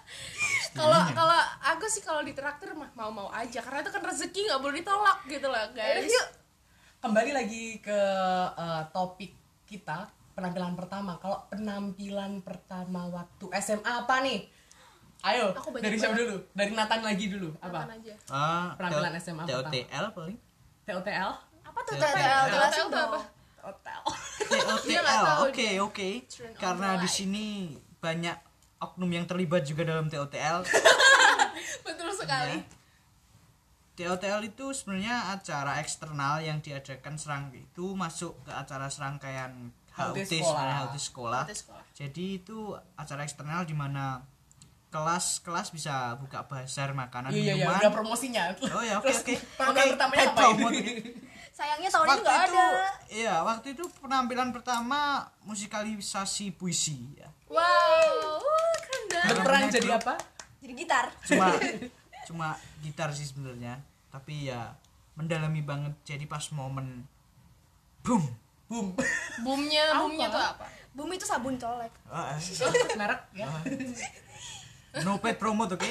Kalau 0.75 0.99
kalau 1.15 1.39
aku 1.63 1.87
sih 1.87 2.03
kalau 2.03 2.19
ditraktir 2.19 2.75
mah 2.75 2.91
mau-mau 2.93 3.31
aja 3.31 3.63
karena 3.63 3.79
itu 3.79 3.95
kan 3.95 4.03
rezeki 4.03 4.41
nggak 4.43 4.59
boleh 4.59 4.75
ditolak 4.83 5.19
gitu 5.25 5.47
lah 5.47 5.71
guys. 5.71 6.03
Yuk. 6.03 6.27
Kembali 6.99 7.31
lagi 7.31 7.79
ke 7.79 7.99
eh, 8.51 8.83
topik 8.91 9.31
kita 9.63 10.03
penampilan 10.35 10.75
pertama. 10.75 11.15
Kalau 11.23 11.47
penampilan 11.47 12.43
pertama 12.43 13.07
waktu 13.07 13.47
SMA 13.55 13.87
apa 14.03 14.19
nih? 14.19 14.51
Ayo, 15.25 15.49
Aku 15.51 15.73
banyak 15.73 15.83
dari 15.83 15.97
siapa 15.97 16.13
dulu? 16.13 16.37
Dari 16.53 16.71
Nathan 16.71 17.01
lagi 17.01 17.25
dulu. 17.27 17.49
Apa? 17.57 17.89
aja. 17.89 18.13
Ah, 18.29 18.77
Penampilan 18.77 19.09
T- 19.11 19.19
SMA 19.19 19.43
TOTL 19.43 20.05
paling 20.13 20.37
TOTL? 20.85 21.31
apa 21.65 21.79
tuh 21.81 21.93
jelasin 21.97 22.21
TTL 22.45 22.87
tuh 22.87 23.01
apa? 23.01 23.19
TOTL. 23.57 24.01
TOTL 24.85 25.25
oke 25.43 25.67
oke 25.81 26.09
karena 26.55 26.89
di 26.95 27.09
sini 27.09 27.45
banyak 27.97 28.37
oknum 28.77 29.09
yang 29.09 29.25
terlibat 29.25 29.65
juga 29.65 29.81
dalam 29.83 30.05
TOTL 30.05 30.61
Betul 31.85 32.09
sekali. 32.13 32.61
Ya. 33.97 34.13
TOTL 34.13 34.45
itu 34.45 34.65
sebenarnya 34.71 35.33
acara 35.33 35.79
eksternal 35.79 36.37
yang 36.39 36.59
diadakan 36.59 37.15
serang 37.15 37.49
itu 37.49 37.95
masuk 37.95 38.37
ke 38.43 38.51
acara 38.51 38.91
serangkaian 38.91 39.71
HUT 39.89 40.21
sekolah. 40.21 40.43
sebenarnya 40.43 40.77
HUT 40.85 40.95
sekolah. 41.01 41.43
Sekolah. 41.49 41.83
Jadi 41.95 42.25
itu 42.37 42.75
acara 42.93 43.23
eksternal 43.23 43.63
di 43.63 43.71
mana 43.71 44.19
kelas-kelas 44.95 45.67
bisa 45.69 45.93
buka 46.15 46.47
bazar 46.47 46.89
makanan 46.91 47.29
Iya 47.29 47.35
iya 47.35 47.43
iya, 47.43 47.53
minuman. 47.61 47.79
udah 47.81 47.91
promosinya. 47.91 48.43
Oh 48.71 48.79
ya 48.79 48.95
oke 48.95 49.11
oke. 49.11 49.35
penampilan 49.59 49.83
Oke, 49.83 49.91
pertamanya 49.91 50.19
head 50.21 50.31
apa 50.31 50.43
ini? 50.71 50.81
sayangnya 51.51 51.87
tahun 51.87 52.03
ini 52.03 52.11
waktu 52.11 52.21
nggak 52.21 52.35
itu 52.37 52.51
ada 52.51 52.67
iya 53.09 53.35
waktu 53.41 53.67
itu 53.71 53.83
penampilan 53.97 54.49
pertama 54.51 54.99
musikalisasi 55.41 56.51
puisi 56.51 57.15
ya 57.15 57.31
Wow, 57.47 57.59
wah, 58.37 58.75
keren. 58.81 59.23
Berperan 59.25 59.59
Namanya 59.61 59.71
jadi 59.73 59.89
apa? 59.93 60.13
jadi 60.59 60.73
gitar 60.73 61.05
cuma 61.25 61.45
cuma 62.27 62.47
gitar 62.81 63.09
sih 63.09 63.23
sebenarnya 63.23 63.79
tapi 64.09 64.47
ya 64.47 64.75
mendalami 65.13 65.59
banget 65.59 65.95
jadi 66.05 66.23
pas 66.23 66.43
momen 66.49 67.03
boom 68.01 68.23
Boom. 68.65 68.97
Boomnya, 69.45 69.93
boomnya 69.95 70.25
tuh 70.27 70.41
apa? 70.41 70.65
bumi 70.91 71.15
itu 71.15 71.23
sabun 71.23 71.53
colek 71.53 71.93
Ah, 72.09 72.33
ah. 72.33 72.37
Merek 72.95 73.21
ya. 73.31 73.45
No 75.01 75.17
paid 75.17 75.35
promote 75.35 75.73
oke 75.73 75.83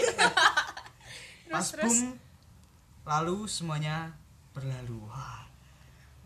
pas 1.51 1.67
terus. 1.67 1.85
boom 1.85 2.17
lalu 3.05 3.37
semuanya 3.45 4.15
berlalu 4.51 4.97
Wah, 5.05 5.45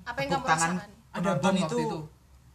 Apa 0.04 0.18
yang 0.20 0.30
kamu 0.32 0.46
tangan 0.46 0.72
rasakan? 0.76 0.90
Ada 1.10 1.30
bom 1.36 1.52
itu 1.52 1.64
waktu 1.64 1.80
itu. 1.82 2.00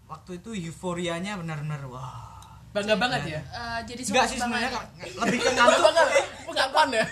waktu 0.06 0.32
itu 0.38 0.50
euforianya 0.64 1.36
benar-benar 1.36 1.82
wah 1.86 2.32
Bangga 2.70 2.98
banget 2.98 3.22
ya. 3.30 3.42
Eh, 3.44 3.80
jadi 3.86 4.02
suatu 4.02 4.26
sih 4.28 4.40
sebenarnya 4.40 4.74
lebih 5.20 5.40
ke 5.40 5.50
ngantuk 5.52 5.82
Bangga 5.84 6.04
bukan 6.44 6.68
fun 6.70 6.90
ya. 6.90 7.06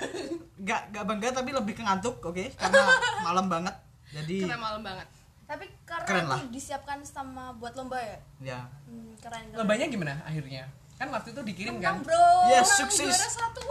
enggak 0.57 0.81
enggak 0.87 1.03
bangga 1.03 1.27
tapi 1.31 1.49
lebih 1.51 1.73
ke 1.75 1.81
ngantuk 1.81 2.15
oke 2.19 2.43
karena 2.51 2.81
malam 3.21 3.45
banget 3.47 3.75
jadi 4.11 4.35
Keren 4.43 4.57
malam 4.59 4.81
banget. 4.81 5.07
tapi 5.43 5.65
karena 5.83 6.05
Keren 6.05 6.25
lah. 6.27 6.39
disiapkan 6.47 6.99
sama 7.01 7.53
buat 7.53 7.73
lomba 7.73 7.97
ya 7.97 8.17
ya 8.41 8.59
hmm, 8.87 9.19
keren 9.19 9.41
keren 9.43 9.57
Lombanya 9.57 9.85
gimana 9.85 10.13
akhirnya? 10.23 10.65
Kan 11.01 11.09
waktu 11.09 11.33
itu 11.33 11.41
dikirim 11.41 11.81
kan. 11.81 11.97
Bro 12.05 12.29
Yes, 12.45 12.69
Orang 12.69 12.77
sukses. 12.85 13.09
Juara 13.09 13.29
satu. 13.33 13.61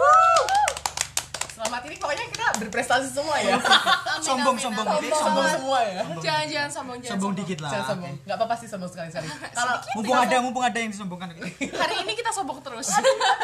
Selamat 1.54 1.86
ini 1.86 1.94
pokoknya 1.94 2.26
kita 2.26 2.46
berprestasi 2.58 3.06
semua 3.06 3.38
ya. 3.38 3.54
sombong 4.26 4.58
sombong 4.58 4.82
Sombong 4.82 5.14
sombong 5.14 5.46
semua 5.46 5.78
ya. 5.78 6.02
Jangan 6.18 6.46
jangan 6.50 6.70
sombong 6.74 6.98
jangan 6.98 7.12
sombong 7.14 7.32
dikit 7.38 7.58
lah 7.62 7.70
Jangan 7.70 7.86
sombong. 7.86 8.14
Enggak 8.26 8.36
apa-apa 8.42 8.54
sih 8.58 8.66
sombong 8.66 8.90
sekali-sekali. 8.90 9.28
Kalau 9.62 9.74
mumpung 9.94 10.18
ada 10.18 10.36
mumpung 10.42 10.64
ada 10.66 10.78
yang 10.82 10.90
disombongkan? 10.90 11.30
Hari 11.86 11.94
ini 12.02 12.12
kita 12.18 12.34
sombong 12.34 12.58
terus. 12.66 12.90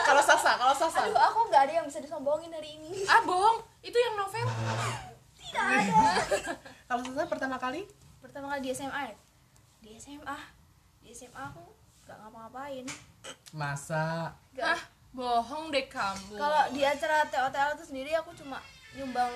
kalau 0.03 0.23
Sasa, 0.27 0.59
kalau 0.59 0.75
Sasa. 0.75 1.07
aduh 1.07 1.23
aku 1.23 1.47
nggak 1.47 1.63
ada 1.71 1.73
yang 1.79 1.87
bisa 1.87 2.03
disombongin 2.03 2.51
hari 2.51 2.75
ini 2.83 3.07
ah 3.07 3.23
bohong, 3.23 3.63
itu 3.87 3.95
yang 3.95 4.19
novel. 4.19 4.47
tidak 5.39 5.63
ada 5.63 5.95
Kalau 6.91 7.03
Sasa 7.07 7.27
pertama 7.31 7.55
kali 7.59 7.87
pertama 8.19 8.51
kali 8.51 8.67
di 8.67 8.71
SMA 8.75 9.01
ya 9.13 9.15
di 9.79 9.91
SMA 9.95 10.39
di 11.03 11.11
SMA 11.15 11.39
aku 11.39 11.63
nggak 12.07 12.17
ngapa-ngapain 12.23 12.87
masa. 13.51 14.33
Ah, 14.55 14.81
bohong 15.11 15.69
deh 15.69 15.87
kamu. 15.87 16.35
kalau 16.35 16.63
di 16.71 16.83
acara 16.83 17.25
TOTL 17.25 17.75
itu 17.75 17.85
sendiri 17.87 18.11
aku 18.15 18.33
cuma 18.35 18.61
nyumbang 18.93 19.33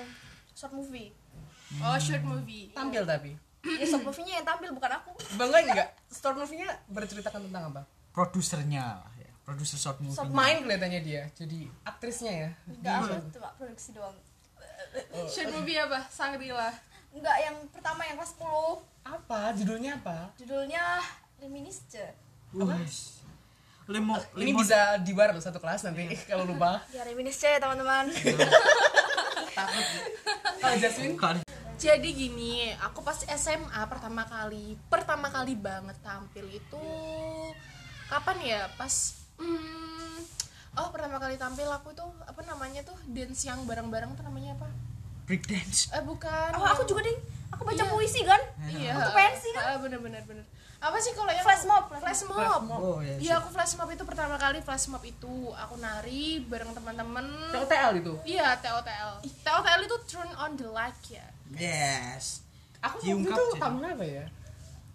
short 0.52 0.72
movie 0.72 1.12
Oh, 1.78 1.96
short 1.96 2.20
movie. 2.22 2.68
tampil 2.70 3.02
tapi 3.02 3.32
ya 3.62 3.84
short 3.84 4.02
movie-nya 4.02 4.40
yang 4.40 4.46
tampil 4.46 4.68
bukan 4.70 4.92
aku 4.92 5.10
bangga 5.34 5.58
enggak? 5.62 5.88
Story 6.06 6.36
movie-nya 6.38 6.68
berceritakan 6.86 7.46
tentang 7.46 7.70
apa? 7.70 7.82
produsernya 8.10 8.84
ya 9.14 9.28
produser 9.40 9.78
short 9.78 9.98
movie 9.98 10.12
Short 10.12 10.28
Main 10.30 10.60
kelihatannya 10.60 11.00
dia, 11.00 11.22
jadi 11.30 11.64
aktrisnya 11.82 12.32
ya. 12.34 12.50
enggak 12.66 12.94
aku 12.98 13.14
cuma 13.32 13.48
produksi 13.54 13.92
doang 13.92 14.16
Short 15.26 15.50
movie 15.50 15.76
apa? 15.76 16.02
Sangrila. 16.08 16.74
enggak 17.10 17.36
yang 17.38 17.56
pertama 17.68 18.02
yang 18.02 18.16
kelas 18.16 18.34
10 18.34 18.44
Apa? 19.06 19.40
Judulnya 19.54 19.92
apa? 19.96 20.34
judulnya 20.34 20.82
Reminisce 21.38 22.04
Wes. 22.52 23.22
Lemo, 23.90 24.14
Ini 24.32 24.54
bisa 24.54 24.78
diwar 24.98 25.34
loh 25.34 25.42
satu 25.42 25.58
kelas 25.58 25.82
nanti 25.82 26.06
kalau 26.24 26.46
lupa. 26.46 26.78
ya 26.88 27.02
Reminisce 27.02 27.58
teman-teman 27.58 28.06
Takut. 29.50 29.84
Kalau 30.62 30.76
Jasmine. 30.76 31.16
Jadi 31.74 32.08
gini, 32.12 32.70
aku 32.76 33.00
pas 33.00 33.16
SMA 33.26 33.80
pertama 33.84 34.22
kali, 34.22 34.76
pertama 34.86 35.26
kali 35.26 35.56
banget 35.56 35.96
tampil 36.00 36.46
itu 36.46 36.84
kapan 38.06 38.36
ya? 38.38 38.60
Pas 38.70 38.94
hmm, 39.36 40.20
oh 40.76 40.88
pertama 40.90 41.16
kali 41.16 41.34
tampil 41.34 41.66
aku 41.66 41.90
tuh 41.90 42.12
apa 42.22 42.44
namanya 42.44 42.84
tuh 42.84 42.94
dance 43.06 43.42
yang 43.42 43.64
bareng-bareng 43.64 44.12
tuh 44.12 44.22
namanya 44.22 44.54
apa? 44.54 44.68
break 45.24 45.46
dance 45.46 45.86
Eh 45.90 46.02
bukan. 46.02 46.50
oh 46.52 46.66
aku 46.68 46.82
juga 46.84 47.06
ding 47.06 47.14
aku 47.48 47.62
baca 47.64 47.78
Iya. 47.78 47.86
puisi 47.88 48.20
kan 48.22 48.42
Iya. 48.66 48.90
Waktu 48.92 49.12
pensi 49.12 49.48
kan? 49.50 49.62
Ah, 49.64 49.78
bener-bener 49.78 50.22
bener. 50.24 50.42
Apa 50.80 50.96
sih 50.96 51.12
kalau 51.12 51.28
yang 51.28 51.44
Flash 51.44 51.64
mob, 51.64 51.84
flash 51.86 52.00
Flash 52.00 52.22
mob. 52.24 52.36
Flash 52.36 52.64
mob. 52.64 52.80
oh 52.80 52.98
ya 52.98 53.14
Iya, 53.16 53.34
aku 53.36 53.48
flash 53.52 53.76
mob 53.76 53.88
itu 53.88 54.00
pertama 54.02 54.34
kali 54.34 54.58
flash 54.60 54.88
mob 54.88 55.04
itu 55.04 55.28
aku 55.52 55.74
nari 55.76 56.40
bareng 56.42 56.72
teman-teman. 56.72 57.26
TOTL 57.52 58.00
itu. 58.00 58.12
Iya, 58.26 58.56
TOTL. 58.56 59.10
TOTL 59.44 59.80
itu 59.82 59.96
turn 60.06 60.30
on 60.34 60.56
the 60.56 60.64
light 60.66 60.96
ya. 61.06 61.26
yes 61.52 62.40
Aku 62.80 62.96
waktu 62.96 63.28
itu 63.28 63.44
tampil 63.54 63.92
apa 63.92 64.06
ya? 64.06 64.24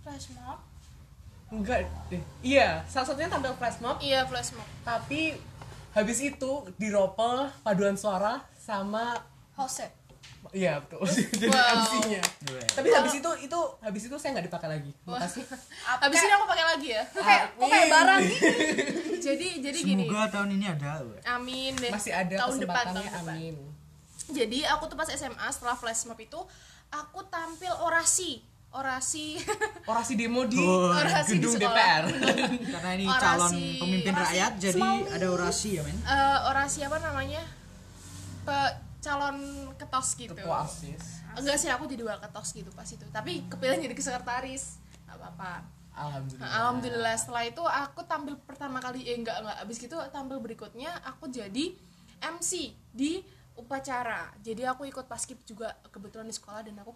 flash 0.01 0.33
mob 0.33 0.57
Enggak 1.45 1.85
deh. 2.09 2.21
Iya, 2.41 2.81
salah 2.85 3.05
satunya 3.05 3.29
tampil 3.29 3.53
flash 3.53 3.77
mob, 3.77 4.01
Iya, 4.01 4.25
flash 4.25 4.49
mob. 4.51 4.65
tapi 4.81 5.37
habis 5.93 6.17
itu 6.19 6.51
diropel 6.75 7.47
paduan 7.61 7.93
suara 7.93 8.41
sama 8.57 9.15
Jose 9.53 9.85
Iya 10.51 10.73
betul. 10.77 11.01
Jadi 11.35 11.47
Wow. 11.47 11.77
MC-nya. 11.77 12.21
Tapi 12.69 12.87
habis 12.89 13.13
itu 13.15 13.29
itu 13.39 13.59
habis 13.79 14.03
itu 14.03 14.15
saya 14.15 14.29
nggak 14.33 14.45
dipakai 14.45 14.69
lagi. 14.69 14.91
Makasih. 15.03 15.43
Habis 15.97 16.17
ini 16.19 16.31
aku 16.31 16.45
pakai 16.45 16.65
lagi 16.67 16.87
ya. 16.91 17.03
kayak 17.11 17.43
kok 17.53 17.65
kayak 17.65 17.87
barang 17.89 18.21
jadi 19.25 19.47
jadi 19.59 19.79
gini. 19.79 20.05
semoga 20.05 20.27
tahun 20.29 20.49
ini 20.53 20.65
ada. 20.67 20.89
Amin 21.29 21.73
deh. 21.73 21.89
Masih 21.89 22.11
ada 22.11 22.35
tahun 22.37 22.57
depan, 22.59 22.83
tahun 22.87 22.95
depan. 23.01 23.23
Amin. 23.27 23.55
Jadi 24.27 24.59
aku 24.65 24.83
tuh 24.85 24.95
pas 24.95 25.05
SMA 25.07 25.47
setelah 25.47 25.73
flash 25.73 26.03
mob 26.03 26.17
itu 26.17 26.39
aku 26.89 27.19
tampil 27.25 27.73
orasi. 27.77 28.41
Orasi. 28.69 29.39
Orasi 29.87 30.13
demo 30.13 30.43
di 30.43 30.59
Oh, 30.59 30.91
orasi 30.91 31.31
di 31.31 31.39
gedung 31.39 31.55
sekolah. 31.55 31.71
DPR. 31.71 32.03
karena 32.69 32.89
ini 32.93 33.05
Orasi- 33.05 33.23
calon 33.23 33.51
pemimpin 33.77 34.11
orasi 34.11 34.27
rakyat 34.27 34.51
jadi 34.57 34.81
ada 35.09 35.27
orasi 35.29 35.69
ya 35.71 35.81
men 35.81 35.95
Eh, 35.95 36.39
orasi 36.45 36.79
apa 36.81 36.97
namanya? 36.99 37.39
Pe- 38.43 38.75
calon 39.05 39.37
ketos 39.77 40.07
gitu. 40.17 40.33
Ketua 40.33 40.65
OSIS. 40.65 41.21
Enggak 41.37 41.57
sih 41.61 41.69
aku 41.69 41.85
jadi 41.85 42.01
wakil 42.09 42.21
ketos 42.25 42.49
gitu 42.57 42.71
pas 42.73 42.89
itu. 42.89 43.05
Tapi 43.13 43.45
kepilih 43.45 43.77
jadi 43.77 43.93
sekretaris. 43.93 44.81
Apa-apa. 45.05 45.61
Alhamdulillah. 45.95 46.49
Alhamdulillah 46.49 47.15
setelah 47.15 47.43
itu 47.47 47.63
aku 47.63 48.01
tampil 48.03 48.35
pertama 48.43 48.83
kali 48.83 49.07
eh 49.07 49.15
enggak 49.15 49.39
enggak 49.39 49.57
abis 49.63 49.77
gitu 49.79 49.95
tampil 50.11 50.43
berikutnya 50.43 50.91
aku 51.07 51.31
jadi 51.31 51.71
MC 52.19 52.75
di 52.91 53.23
upacara 53.55 54.35
jadi 54.43 54.75
aku 54.75 54.83
ikut 54.91 55.07
paskib 55.07 55.39
juga 55.47 55.71
kebetulan 55.87 56.27
di 56.27 56.35
sekolah 56.35 56.61
dan 56.67 56.75
aku 56.83 56.91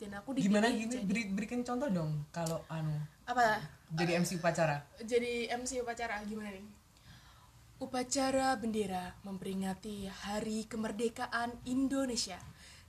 dan 0.00 0.10
aku 0.16 0.32
dipilih 0.32 0.48
gimana 0.48 0.68
gini 0.72 0.92
jadi 0.96 1.04
beri, 1.04 1.22
berikan 1.34 1.60
contoh 1.60 1.88
dong 1.92 2.24
kalau 2.32 2.64
anu 2.72 2.96
apa 3.28 3.60
jadi 3.92 4.24
MC 4.24 4.40
upacara 4.40 4.80
jadi 5.04 5.52
MC 5.52 5.84
upacara 5.84 6.24
gimana 6.24 6.48
nih 6.48 6.64
upacara 7.78 8.58
bendera 8.58 9.14
memperingati 9.22 10.10
Hari 10.10 10.66
Kemerdekaan 10.66 11.62
Indonesia 11.62 12.34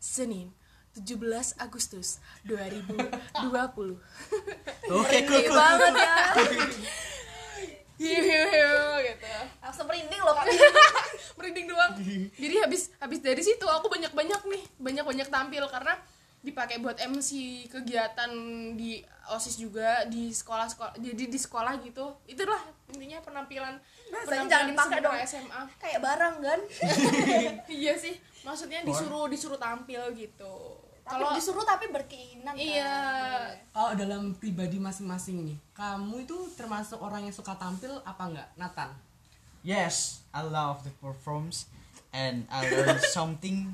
Senin 0.01 0.49
17 0.97 1.61
Agustus 1.61 2.17
2020 2.49 2.97
Oke, 4.97 5.17
cool, 5.29 5.45
banget 5.53 5.93
ya. 5.93 6.15
Hiu, 8.01 8.17
hiu, 8.17 8.43
hiu, 8.49 8.77
gitu. 9.05 9.29
Langsung 9.61 9.85
merinding 9.85 10.21
loh 10.25 10.33
merinding 11.37 11.67
doang. 11.69 11.93
Jadi 12.33 12.55
habis 12.57 12.89
habis 12.97 13.19
dari 13.21 13.45
situ 13.45 13.67
aku 13.69 13.93
banyak 13.93 14.09
banyak 14.09 14.41
nih 14.49 14.63
banyak 14.81 15.05
banyak 15.05 15.27
tampil 15.29 15.69
karena 15.69 15.93
dipakai 16.41 16.81
buat 16.81 16.97
MC 16.97 17.69
kegiatan 17.69 18.31
di 18.73 19.03
osis 19.35 19.59
juga 19.59 20.07
di 20.09 20.31
sekolah 20.33 20.65
sekolah 20.71 20.93
jadi 20.97 21.23
di 21.29 21.37
sekolah 21.37 21.77
gitu. 21.85 22.17
Itulah 22.25 22.57
intinya 22.89 23.21
penampilan 23.21 23.77
Bahasanya 24.09 24.45
jangan 24.49 24.67
dipakai 24.69 24.99
dong. 24.99 25.15
SMA 25.23 25.61
kayak 25.77 25.99
barang 26.01 26.35
kan? 26.41 26.59
Iya 27.79 27.93
sih 27.95 28.15
maksudnya 28.41 28.81
disuruh 28.81 29.29
disuruh 29.29 29.59
tampil 29.59 30.01
gitu. 30.17 30.55
Kalau 31.03 31.33
disuruh 31.33 31.65
tapi 31.65 31.89
berkeinginan 31.89 32.53
kan? 32.53 32.57
iya. 32.57 32.97
Kalau 33.73 33.97
dalam 33.97 34.37
pribadi 34.37 34.77
masing-masing 34.77 35.41
nih 35.41 35.57
kamu 35.73 36.25
itu 36.25 36.37
termasuk 36.53 37.01
orang 37.01 37.25
yang 37.25 37.33
suka 37.33 37.57
tampil 37.57 37.97
apa 38.05 38.23
enggak? 38.25 38.49
Nathan? 38.53 38.89
Yes, 39.61 40.21
I 40.31 40.45
love 40.45 40.85
the 40.85 40.93
performs 40.97 41.65
and 42.09 42.45
I 42.49 42.69
learned 42.69 43.01
something 43.17 43.73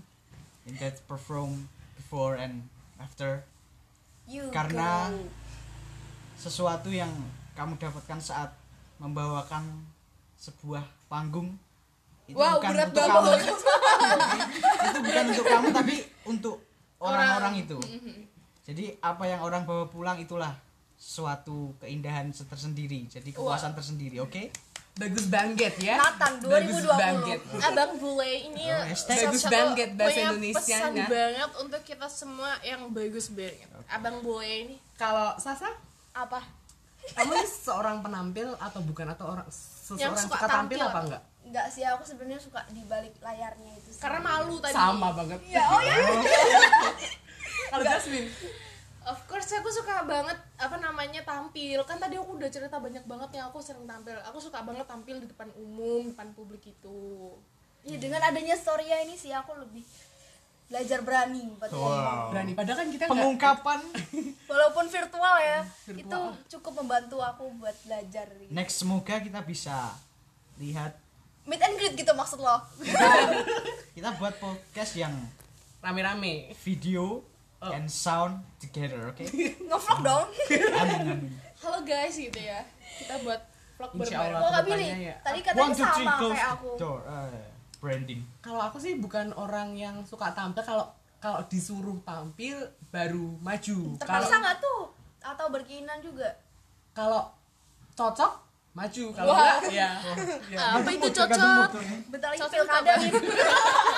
in 0.66 0.74
that 0.80 1.04
perform 1.06 1.68
before 1.96 2.36
and 2.36 2.68
after. 2.98 3.44
You 4.26 4.50
Karena- 4.50 5.12
go. 5.12 5.22
sesuatu 6.36 6.92
yang 6.92 7.12
kamu 7.56 7.80
dapatkan 7.80 8.20
saat 8.20 8.52
membawakan 9.00 9.64
sebuah 10.46 10.84
panggung. 11.10 11.58
Itu 12.26 12.38
wow 12.38 12.58
bukan 12.58 12.70
berat 12.74 12.90
untuk 12.90 13.06
kamu. 13.06 13.32
Itu 14.86 15.00
bukan 15.02 15.26
untuk 15.30 15.46
kamu 15.46 15.68
tapi 15.74 15.96
untuk 16.26 16.56
orang-orang 17.02 17.54
itu. 17.62 17.78
Mhm. 17.82 18.34
jadi 18.66 18.98
apa 18.98 19.30
yang 19.30 19.46
orang 19.46 19.62
bawa 19.62 19.86
pulang 19.86 20.18
itulah 20.18 20.50
suatu 20.98 21.78
keindahan 21.78 22.34
tersendiri. 22.34 23.06
Jadi 23.06 23.30
kepuasan 23.30 23.78
tersendiri 23.78 24.18
oke? 24.18 24.50
Bagus 24.96 25.28
banget 25.28 25.76
ya. 25.78 26.00
Nathan 26.00 26.40
bagus 26.40 26.82
2020. 26.88 26.98
banget. 26.98 27.40
Abang 27.62 27.94
Bule 28.00 28.32
ini 28.48 28.64
Oh, 28.72 28.80
hashtag. 28.88 29.28
Bagus 29.28 29.44
satu 29.44 29.52
banget 29.52 29.90
bahasa 29.94 30.10
punya 30.16 30.26
Indonesianya. 30.32 31.04
pesan 31.04 31.12
banget 31.12 31.50
untuk 31.62 31.82
kita 31.84 32.08
semua 32.08 32.52
yang 32.64 32.82
bagus 32.90 33.28
banget. 33.30 33.68
Abang 33.92 34.24
Bule 34.24 34.48
ini. 34.48 34.76
Kalau 34.96 35.36
Sasa? 35.36 35.68
Apa? 36.16 36.40
Kamu 37.12 37.38
ini 37.38 37.46
seorang 37.46 38.00
penampil 38.02 38.56
atau 38.58 38.80
bukan? 38.82 39.06
Atau 39.12 39.36
orang 39.36 39.46
seseorang 39.86 40.18
suka 40.18 40.38
suka, 40.42 40.48
tampil 40.50 40.80
tampil 40.82 40.90
apa 40.90 41.00
enggak 41.06 41.22
enggak 41.46 41.68
sih 41.70 41.84
aku 41.86 42.02
sebenarnya 42.02 42.42
suka 42.42 42.60
di 42.74 42.82
balik 42.90 43.14
layarnya 43.22 43.72
itu 43.78 43.90
sih. 43.94 44.02
karena 44.02 44.20
malu 44.26 44.58
tadi. 44.58 44.74
sama 44.74 45.14
banget 45.14 45.40
ya 45.46 45.64
oh 45.70 45.82
ya 45.86 45.96
kalau 47.70 47.84
Jasmine 47.86 48.30
Of 49.06 49.22
course 49.30 49.54
aku 49.54 49.70
suka 49.70 50.02
banget 50.02 50.34
apa 50.58 50.82
namanya 50.82 51.22
tampil. 51.22 51.78
Kan 51.86 52.02
tadi 52.02 52.18
aku 52.18 52.42
udah 52.42 52.50
cerita 52.50 52.82
banyak 52.82 53.06
banget 53.06 53.38
yang 53.38 53.54
aku 53.54 53.62
sering 53.62 53.86
tampil. 53.86 54.18
Aku 54.34 54.42
suka 54.42 54.66
banget 54.66 54.90
tampil 54.90 55.22
di 55.22 55.30
depan 55.30 55.46
umum, 55.62 56.10
depan 56.10 56.34
publik 56.34 56.66
itu. 56.66 57.38
ya 57.86 58.02
dengan 58.02 58.18
adanya 58.18 58.58
story 58.58 58.90
ini 58.90 59.14
sih 59.14 59.30
aku 59.30 59.54
lebih 59.62 59.86
belajar 60.66 61.00
berani 61.06 61.46
buat 61.56 61.70
ngomong. 61.70 62.34
berani. 62.34 62.52
Padahal 62.58 62.78
kan 62.82 62.88
kita 62.90 63.04
enggak 63.06 63.14
pengungkapan. 63.14 63.80
Walaupun 64.52 64.86
virtual 64.90 65.36
ya 65.38 65.60
Virtual. 65.86 66.02
itu 66.02 66.20
cukup 66.58 66.74
membantu 66.82 67.18
aku 67.22 67.54
buat 67.58 67.76
belajar. 67.86 68.26
Gitu. 68.34 68.50
next 68.50 68.82
semoga 68.82 69.22
kita 69.22 69.40
bisa 69.42 69.94
lihat. 70.58 70.98
Meet 71.46 71.62
and 71.62 71.76
greet 71.78 71.94
gitu 71.94 72.10
maksud 72.12 72.42
lo. 72.42 72.58
Kita 73.96 74.18
buat 74.18 74.34
podcast 74.42 74.98
yang 74.98 75.14
rame-rame. 75.80 76.50
video 76.58 77.22
Oh. 77.56 77.72
and 77.72 77.88
sound 77.88 78.44
together 78.60 79.10
oke? 79.10 79.24
Ngevlog 79.70 80.00
dong. 80.04 80.28
Amin 80.76 81.00
amin. 81.08 81.32
Halo 81.64 81.82
guys 81.82 82.14
gitu 82.14 82.36
ya. 82.36 82.62
Kita 83.00 83.18
buat 83.24 83.42
vlog 83.80 83.92
oh 83.92 83.98
kak 83.98 84.12
ke 84.12 84.28
depannya 84.28 84.64
Billy 84.68 84.88
ya. 85.08 85.16
tadi 85.24 85.40
one 85.40 85.46
katanya 85.46 85.74
two 85.74 85.88
three 85.88 86.06
sama 86.06 86.30
kayak 86.36 86.50
aku. 86.52 86.70
door. 86.76 87.00
Eh, 87.08 87.55
branding? 87.86 88.26
Kalau 88.42 88.58
aku 88.66 88.82
sih 88.82 88.98
bukan 88.98 89.30
orang 89.38 89.78
yang 89.78 90.02
suka 90.02 90.34
tampil 90.34 90.66
kalau 90.66 90.90
kalau 91.22 91.46
disuruh 91.46 92.02
tampil 92.02 92.58
baru 92.90 93.38
maju. 93.46 93.78
Kalau 94.02 94.02
terpaksa 94.02 94.36
nggak 94.42 94.58
tuh? 94.58 94.82
Atau 95.22 95.46
berkeinginan 95.54 96.02
juga? 96.02 96.34
Kalau 96.98 97.30
cocok 97.94 98.34
maju. 98.74 99.06
Kalau 99.14 99.32
Wah. 99.32 99.62
enggak 99.62 99.74
ya, 99.74 99.90
ya. 100.54 100.60
Apa 100.82 100.90
itu 100.90 101.08
cocok? 101.14 101.70
bentar 102.10 102.28
lagi 102.34 102.42
Cocok 102.42 102.58
pilkada 102.58 102.94
nih 102.98 103.12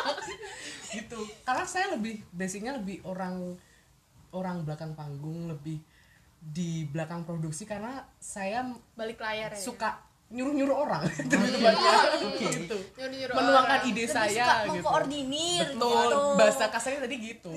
gitu. 1.00 1.20
Karena 1.48 1.64
saya 1.64 1.96
lebih 1.96 2.20
basicnya 2.36 2.76
lebih 2.76 3.00
orang 3.08 3.56
orang 4.36 4.68
belakang 4.68 4.92
panggung 4.94 5.48
lebih 5.48 5.80
di 6.38 6.86
belakang 6.88 7.26
produksi 7.26 7.66
karena 7.66 8.06
saya 8.22 8.72
Balik 8.94 9.20
layar 9.20 9.52
ya. 9.52 9.60
suka 9.60 10.00
nyuruh 10.28 10.54
nyuruh 10.54 10.76
orang. 10.76 11.02
Oke. 11.08 12.48
gitu. 12.52 12.78
Nyuruh-nyuruh 13.00 13.36
menuangkan 13.36 13.80
orang. 13.80 13.90
ide 13.92 14.04
lebih 14.04 14.12
saya 14.12 14.28
suka 14.28 14.56
gitu. 14.56 14.70
mengkoordinir 14.76 15.68
betul. 15.72 15.92
gitu. 15.96 16.20
Bahasa 16.36 16.64
kasarnya 16.68 17.00
tadi 17.08 17.16
gitu. 17.24 17.52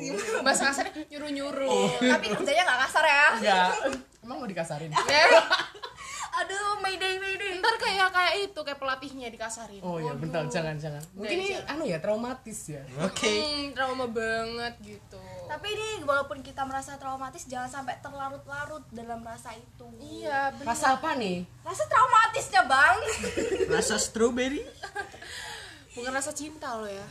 Bahasa 0.47 0.63
kasarnya 0.71 0.93
nyuruh-nyuruh. 1.11 1.71
Oh. 1.71 1.91
tapi 1.99 2.27
kerjanya 2.31 2.63
nggak 2.71 2.81
kasar 2.87 3.05
ya? 3.05 3.27
Enggak 3.35 3.71
emang 4.31 4.47
mau 4.47 4.49
dikasarin? 4.49 4.91
Ya. 5.11 5.43
aduh 6.31 6.79
mayday 6.79 7.19
mayday. 7.19 7.59
Ntar 7.59 7.75
kayak 7.75 8.15
kayak 8.15 8.35
itu 8.47 8.61
kayak 8.63 8.79
pelatihnya 8.79 9.29
dikasarin. 9.35 9.83
oh 9.83 9.99
ya 9.99 10.15
bentar. 10.15 10.47
Jangan 10.47 10.79
jangan. 10.79 11.03
Mungkin 11.19 11.37
ini 11.43 11.59
anu 11.67 11.83
ya 11.83 11.99
traumatis 11.99 12.71
ya. 12.71 12.83
Oke. 13.03 13.27
Hmm, 13.27 13.75
trauma 13.75 14.07
banget 14.07 14.79
gitu. 14.79 15.19
Tapi 15.51 15.67
ini 15.69 15.89
walaupun 16.01 16.39
kita 16.41 16.63
merasa 16.63 16.95
traumatis 16.95 17.43
jangan 17.45 17.67
sampai 17.69 17.99
terlarut-larut 17.99 18.87
dalam 18.89 19.19
rasa 19.21 19.51
itu 19.53 19.87
Iya, 19.99 20.55
benar. 20.55 20.71
rasa 20.71 20.95
apa 20.95 21.11
nih 21.15 21.43
rasa 21.61 21.85
traumatisnya 21.85 22.63
bang 22.65 22.97
rasa 23.75 23.95
strawberry 23.97 24.63
Bukan 25.91 26.13
rasa 26.13 26.31
cinta 26.31 26.71
lo 26.73 26.87
ya. 26.87 27.03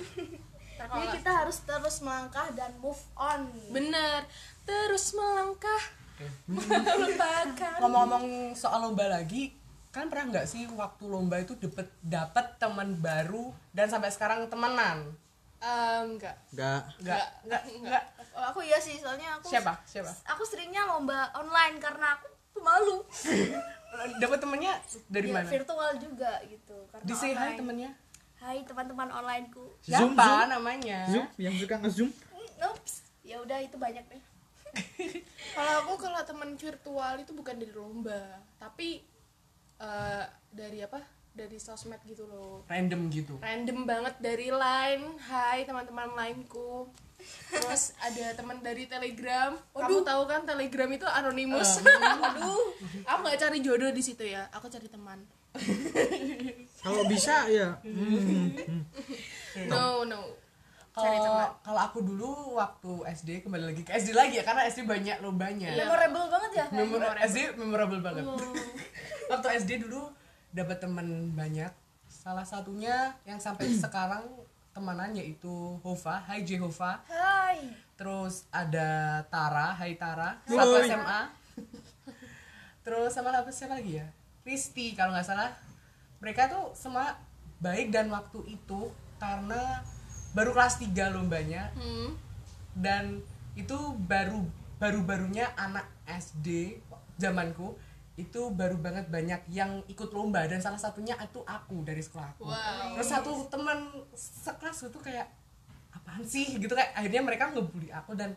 Nggak- 0.79 1.11
kita 1.13 1.31
harus 1.35 1.59
terus 1.61 1.99
melangkah 1.99 2.47
dan 2.53 2.71
move 2.79 2.95
on 3.13 3.43
Bener. 3.69 4.23
Terus 4.63 5.11
melangkah. 5.11 5.83
Melupakan. 6.47 7.75
ngomong-ngomong 7.77 8.25
soal 8.53 8.79
lomba 8.81 9.07
lagi 9.09 9.51
kan 9.89 10.07
pernah 10.07 10.31
nggak 10.31 10.45
sih 10.45 10.63
waktu 10.69 11.03
lomba 11.05 11.37
itu 11.37 11.55
dapet 11.55 11.91
dapat 11.99 12.55
teman 12.55 12.95
baru 12.95 13.51
dan 13.69 13.87
sampai 13.87 14.09
sekarang 14.09 14.47
temenan 14.47 15.11
Eh, 15.59 15.99
enggak. 16.01 16.35
enggak 16.49 16.81
nggak 16.99 17.25
nggak 17.43 17.61
nggak 17.83 18.03
Oh, 18.39 18.45
aku 18.47 18.63
iya 18.63 18.79
sih 18.79 18.95
soalnya 18.95 19.35
aku 19.35 19.51
siapa? 19.51 19.75
Siapa? 19.83 20.07
Aku 20.31 20.47
seringnya 20.47 20.87
lomba 20.87 21.27
online 21.35 21.75
karena 21.77 22.15
aku 22.15 22.27
pemalu 22.55 23.03
dapat 24.23 24.39
temennya 24.39 24.73
dari 25.05 25.27
Ya, 25.27 25.35
mana? 25.35 25.47
virtual 25.49 25.91
juga 25.99 26.31
gitu 26.47 26.77
karena 26.87 27.03
di 27.03 27.13
say 27.13 27.35
hi 27.35 27.53
temennya? 27.53 27.91
Hai 28.35 28.63
teman-teman 28.63 29.11
onlineku. 29.11 29.67
Zoom, 29.81 30.15
siapa 30.15 30.23
Zoom. 30.23 30.47
namanya? 30.49 30.99
Zoom 31.05 31.27
yang 31.35 31.51
suka 31.53 31.75
ngezoom. 31.77 32.07
Ups, 32.61 32.93
ya 33.21 33.39
udah 33.39 33.59
itu 33.59 33.75
banyak 33.75 34.07
deh. 34.07 34.23
Kalau 35.49 35.73
aku 35.81 35.97
kalau 35.97 36.21
teman 36.21 36.53
virtual 36.53 37.13
itu 37.17 37.31
bukan 37.33 37.55
dari 37.57 37.73
lomba, 37.73 38.21
tapi 38.55 39.01
eh, 39.77 40.23
dari 40.49 40.79
apa? 40.79 41.01
Dari 41.31 41.55
sosmed 41.55 42.01
gitu 42.03 42.25
loh. 42.25 42.65
random 42.65 43.07
gitu 43.07 43.39
Random 43.39 43.85
banget 43.85 44.15
dari 44.19 44.49
line. 44.49 45.15
Hai 45.21 45.63
teman-teman 45.63 46.11
lineku. 46.11 46.89
Terus 47.49 47.95
ada 47.97 48.31
teman 48.33 48.59
dari 48.59 48.83
Telegram. 48.85 49.55
Kamu 49.69 50.01
tahu 50.01 50.21
kan 50.25 50.43
Telegram 50.43 50.89
itu 50.89 51.05
anonimus. 51.05 51.79
Aduh. 52.25 52.75
Aku 53.05 53.19
nggak 53.21 53.39
cari 53.39 53.59
jodoh 53.59 53.87
di 53.89 53.99
situ 53.99 54.25
ya. 54.25 54.47
Aku 54.51 54.67
cari 54.67 54.87
teman. 54.87 55.19
kalau 56.79 57.03
bisa 57.05 57.49
ya 57.49 57.81
No, 59.65 60.03
no. 60.03 60.21
Cari 60.91 61.15
kalau 61.15 61.25
teman. 61.25 61.47
kalau 61.63 61.81
aku 61.81 61.99
dulu 62.01 62.29
waktu 62.53 62.91
SD 63.09 63.29
kembali 63.41 63.65
lagi 63.65 63.81
ke 63.81 63.91
SD 63.91 64.11
lagi 64.11 64.35
ya 64.35 64.43
karena 64.43 64.67
SD 64.67 64.83
banyak 64.83 65.17
lombanya 65.19 65.69
Iya. 65.69 65.85
memorable 65.85 66.27
banget 66.27 66.51
ya 66.53 66.65
Memor 66.69 67.15
SD 67.23 67.37
memorable 67.55 67.99
banget 67.99 68.23
waktu 69.31 69.47
SD 69.57 69.71
dulu 69.81 70.11
dapat 70.53 70.81
teman 70.81 71.33
banyak. 71.33 71.71
Salah 72.09 72.45
satunya 72.45 73.13
yang 73.25 73.37
sampai 73.37 73.69
sekarang 73.83 74.25
temanan 74.73 75.13
yaitu 75.13 75.77
Hova. 75.81 76.21
Hai 76.25 76.45
Jehova. 76.45 77.01
Hai. 77.09 77.73
Terus 77.97 78.47
ada 78.53 79.21
Tara. 79.27 79.75
Hai 79.75 79.97
Tara. 79.97 80.39
Satu. 80.47 80.79
SMA 80.85 81.21
terus 82.85 83.11
sama 83.13 83.29
apa 83.35 83.51
siapa 83.53 83.77
lagi 83.77 84.01
ya? 84.01 84.07
Risti 84.47 84.97
kalau 84.97 85.13
nggak 85.13 85.27
salah. 85.27 85.51
Mereka 86.23 86.49
tuh 86.49 86.73
semua 86.73 87.15
baik 87.59 87.91
dan 87.93 88.09
waktu 88.09 88.39
itu 88.49 88.89
karena 89.19 89.83
baru 90.33 90.55
kelas 90.55 90.79
3 90.81 91.13
lombanya. 91.13 91.69
Hmm. 91.75 92.15
dan 92.79 93.19
itu 93.59 93.75
baru 94.07 94.39
baru-barunya 94.79 95.51
anak 95.59 95.83
SD 96.07 96.79
zamanku 97.19 97.75
itu 98.19 98.51
baru 98.51 98.75
banget 98.75 99.07
banyak 99.07 99.47
yang 99.47 99.79
ikut 99.87 100.11
lomba 100.11 100.43
dan 100.43 100.59
salah 100.59 100.75
satunya 100.75 101.15
itu 101.17 101.39
aku 101.41 101.81
dari 101.81 101.99
sekolahku 101.99 102.43
Wow. 102.43 102.93
terus 102.93 103.07
satu 103.07 103.31
teman 103.47 103.87
sekelas 104.13 104.85
itu 104.85 104.99
kayak 104.99 105.31
apaan 105.89 106.21
sih? 106.21 106.53
Gitu 106.53 106.69
kayak 106.69 106.91
akhirnya 106.93 107.23
mereka 107.23 107.49
ngebully 107.49 107.89
aku 107.89 108.13
dan 108.13 108.35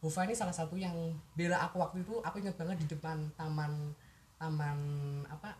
Hova 0.00 0.24
ini 0.24 0.32
salah 0.32 0.50
satu 0.50 0.74
yang 0.74 0.96
bela 1.34 1.60
aku 1.60 1.76
waktu 1.76 2.00
itu. 2.00 2.24
Aku 2.24 2.40
ingat 2.40 2.56
banget 2.56 2.80
di 2.80 2.88
depan 2.88 3.20
taman 3.36 3.92
taman 4.34 4.78
apa 5.28 5.52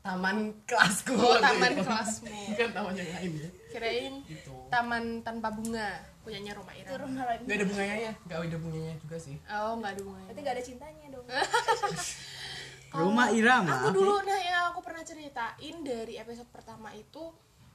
taman 0.00 0.50
kelasku. 0.64 1.12
Oh, 1.12 1.36
taman 1.36 1.76
itu. 1.76 1.84
kelasmu. 1.84 2.32
bukan 2.56 2.68
taman 2.72 2.92
yang 2.96 3.10
lain 3.12 3.32
ya. 3.36 3.48
Kirain 3.68 4.14
gitu 4.24 4.56
taman 4.66 5.20
tanpa 5.20 5.52
bunga 5.52 6.00
punyanya 6.24 6.56
Roma 6.56 6.72
Irama. 6.72 6.88
Turun 6.88 7.12
lagi 7.14 7.44
Gak 7.44 7.56
ada 7.60 7.66
bunganya 7.68 7.96
ya, 8.00 8.12
gak 8.24 8.38
ada 8.40 8.58
bunganya 8.58 8.92
juga 8.96 9.16
sih. 9.18 9.36
oh 9.44 9.72
nggak 9.76 9.90
ada 9.92 10.02
bunganya. 10.02 10.26
Berarti 10.30 10.40
nggak 10.40 10.54
ada 10.56 10.64
cintanya 10.64 11.06
dong 11.12 11.26
Rumah 12.92 13.32
Irama. 13.32 13.72
aku 13.80 13.88
dulu 13.96 14.20
nah 14.22 14.38
yang 14.38 14.64
aku 14.70 14.84
pernah 14.84 15.00
ceritain 15.00 15.76
dari 15.80 16.20
episode 16.20 16.46
pertama 16.52 16.92
itu 16.92 17.32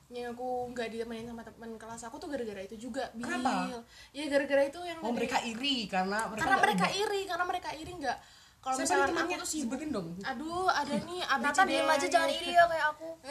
yang 0.07 0.31
aku 0.31 0.71
nggak 0.71 0.87
ditemenin 0.87 1.27
sama 1.27 1.43
teman 1.43 1.75
kelas 1.75 2.07
aku 2.07 2.15
tuh 2.15 2.31
gara-gara 2.31 2.63
itu 2.63 2.79
juga 2.79 3.11
Bil. 3.11 3.27
Kenapa? 3.27 3.83
ya 4.15 4.23
gara-gara 4.31 4.63
itu 4.63 4.79
yang 4.79 5.03
Oh 5.03 5.11
mereka 5.11 5.43
iri 5.43 5.83
karena 5.91 6.31
mereka 6.31 6.47
karena 6.47 6.57
mereka 6.63 6.85
iri 6.95 7.21
karena 7.27 7.43
mereka 7.43 7.69
iri 7.75 7.91
nggak 7.91 8.17
kalau 8.57 8.75
misalnya 8.79 9.07
temannya? 9.11 9.35
aku 9.35 9.43
tuh 9.43 9.49
sibuk 9.51 9.81
dong. 9.91 10.07
aduh 10.23 10.67
ada 10.71 10.95
nih 11.07 11.21
Nathan 11.43 11.65
diem 11.67 11.89
aja 11.91 12.07
jangan 12.07 12.29
iri 12.31 12.49
ya 12.55 12.63
kayak 12.71 12.85
aku 12.95 13.09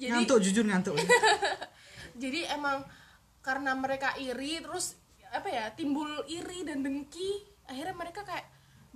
jadi 0.00 0.12
ngantuk 0.12 0.38
jujur 0.44 0.64
ngantuk. 0.68 0.94
jadi 2.22 2.40
emang 2.54 2.84
karena 3.42 3.72
mereka 3.74 4.14
iri 4.20 4.60
terus 4.60 5.00
apa 5.32 5.48
ya 5.50 5.64
timbul 5.74 6.06
iri 6.30 6.62
dan 6.62 6.86
dengki 6.86 7.42
akhirnya 7.66 7.94
mereka 7.98 8.22
kayak 8.22 8.46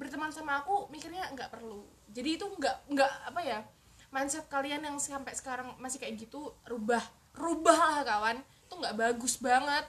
berteman 0.01 0.33
sama 0.33 0.65
aku 0.65 0.89
mikirnya 0.89 1.29
nggak 1.37 1.53
perlu. 1.53 1.85
Jadi 2.09 2.41
itu 2.41 2.47
nggak 2.49 2.89
nggak 2.89 3.13
apa 3.29 3.41
ya 3.45 3.61
mindset 4.09 4.49
kalian 4.49 4.81
yang 4.81 4.97
sampai 4.97 5.37
sekarang 5.37 5.77
masih 5.77 6.01
kayak 6.01 6.17
gitu 6.17 6.57
rubah 6.65 7.05
rubah 7.37 7.77
lah 7.77 8.01
kawan. 8.01 8.41
Itu 8.41 8.81
nggak 8.81 8.97
bagus 8.97 9.37
banget 9.37 9.85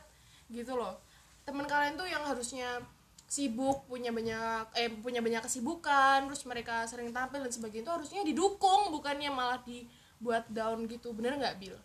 gitu 0.52 0.76
loh. 0.76 1.00
Teman 1.48 1.64
kalian 1.64 1.96
tuh 1.96 2.12
yang 2.12 2.28
harusnya 2.28 2.84
sibuk 3.32 3.88
punya 3.88 4.12
banyak 4.12 4.76
eh 4.76 4.92
punya 4.92 5.24
banyak 5.24 5.40
kesibukan 5.48 6.28
terus 6.28 6.44
mereka 6.44 6.84
sering 6.84 7.16
tampil 7.16 7.40
dan 7.40 7.48
sebagainya 7.56 7.88
itu 7.88 7.94
harusnya 7.96 8.22
didukung 8.28 8.92
bukannya 8.92 9.32
malah 9.32 9.64
dibuat 9.64 10.52
down 10.52 10.84
gitu. 10.92 11.16
Bener 11.16 11.40
nggak 11.40 11.56
Bill 11.56 11.80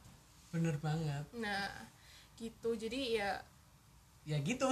Bener 0.56 0.76
banget. 0.80 1.24
Nah, 1.36 1.68
gitu. 2.40 2.72
Jadi 2.72 3.20
ya 3.20 3.40
Ya 4.26 4.42
gitu. 4.42 4.66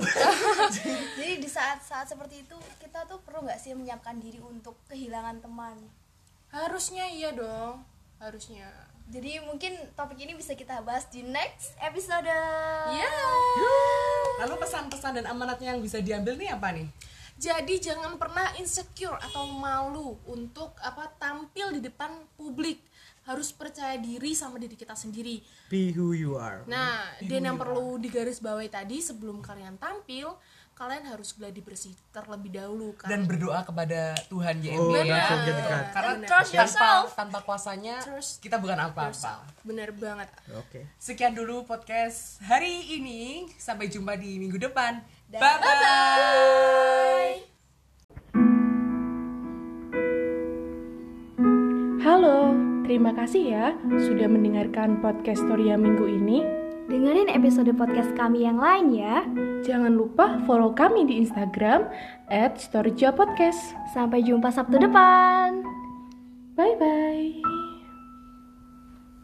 jadi 1.16 1.38
di 1.38 1.46
saat-saat 1.46 2.10
seperti 2.10 2.42
itu 2.42 2.58
kita 2.82 3.06
tuh 3.06 3.22
perlu 3.22 3.46
nggak 3.46 3.62
sih 3.62 3.70
menyiapkan 3.72 4.18
diri 4.18 4.42
untuk 4.42 4.74
kehilangan 4.90 5.38
teman 5.38 5.78
harusnya 6.54 7.10
iya 7.10 7.34
dong. 7.34 7.82
Harusnya. 8.22 8.70
jadi 9.04 9.42
mungkin 9.44 9.76
topik 9.92 10.16
ini 10.16 10.32
bisa 10.32 10.56
kita 10.56 10.80
bahas 10.80 11.04
di 11.12 11.20
next 11.20 11.76
episode 11.76 12.24
Ya. 12.24 13.10
Lalu 14.40 14.64
pesan-pesan 14.64 15.20
dan 15.20 15.26
amanatnya 15.28 15.76
yang 15.76 15.82
bisa 15.84 16.00
diambil 16.00 16.38
nih 16.40 16.54
apa 16.54 16.72
nih? 16.72 16.88
Jadi 17.34 17.82
jangan 17.82 18.16
pernah 18.16 18.54
insecure 18.56 19.18
atau 19.18 19.50
malu 19.50 20.16
untuk 20.30 20.72
apa 20.80 21.10
tampil 21.18 21.74
di 21.76 21.80
depan 21.84 22.16
publik. 22.38 22.80
Harus 23.24 23.50
percaya 23.50 23.96
diri 23.96 24.36
sama 24.36 24.60
diri 24.60 24.76
kita 24.76 24.92
sendiri. 24.92 25.40
Be 25.72 25.90
who 25.96 26.12
you 26.12 26.36
are. 26.36 26.60
Nah, 26.68 27.08
dan 27.24 27.40
yang 27.44 27.56
perlu 27.56 27.96
digarisbawahi 27.96 28.68
tadi 28.68 29.00
sebelum 29.00 29.40
kalian 29.40 29.80
tampil, 29.80 30.36
kalian 30.74 31.06
harus 31.06 31.32
gladi 31.32 31.62
bersih 31.62 31.94
terlebih 32.10 32.52
dahulu 32.52 32.92
kan. 32.98 33.08
Dan 33.08 33.24
berdoa 33.24 33.64
kepada 33.64 34.12
Tuhan 34.28 34.60
YMB 34.60 34.76
Oh, 34.76 34.92
ya. 35.00 35.24
Karena 35.94 36.12
Bener. 36.20 36.28
Trust 36.28 36.50
tanpa, 36.50 36.60
yourself. 36.66 37.06
tanpa 37.16 37.38
kuasanya 37.46 37.96
Trust 38.02 38.42
kita 38.42 38.60
bukan 38.60 38.78
apa-apa. 38.92 39.46
Bener 39.64 39.94
banget. 39.94 40.28
Oke. 40.58 40.84
Sekian 41.00 41.32
dulu 41.32 41.64
podcast 41.64 42.42
hari 42.44 43.00
ini. 43.00 43.48
Sampai 43.56 43.88
jumpa 43.88 44.20
di 44.20 44.36
minggu 44.36 44.58
depan. 44.60 45.00
Bye. 45.32 45.40
Halo, 45.62 47.53
terima 52.84 53.16
kasih 53.16 53.42
ya 53.48 53.66
sudah 53.96 54.28
mendengarkan 54.28 55.00
podcast 55.00 55.40
Storia 55.42 55.74
minggu 55.80 56.04
ini. 56.04 56.44
dengerin 56.84 57.32
episode 57.32 57.72
podcast 57.80 58.12
kami 58.12 58.44
yang 58.44 58.60
lain 58.60 58.92
ya 58.92 59.24
Jangan 59.64 59.96
lupa 59.96 60.44
follow 60.44 60.76
kami 60.76 61.08
di 61.08 61.16
Instagram 61.24 61.88
at 62.28 62.60
Podcast. 63.16 63.72
sampai 63.96 64.20
jumpa 64.20 64.52
Sabtu 64.52 64.76
depan 64.76 65.64
Bye-bye. 66.54 67.73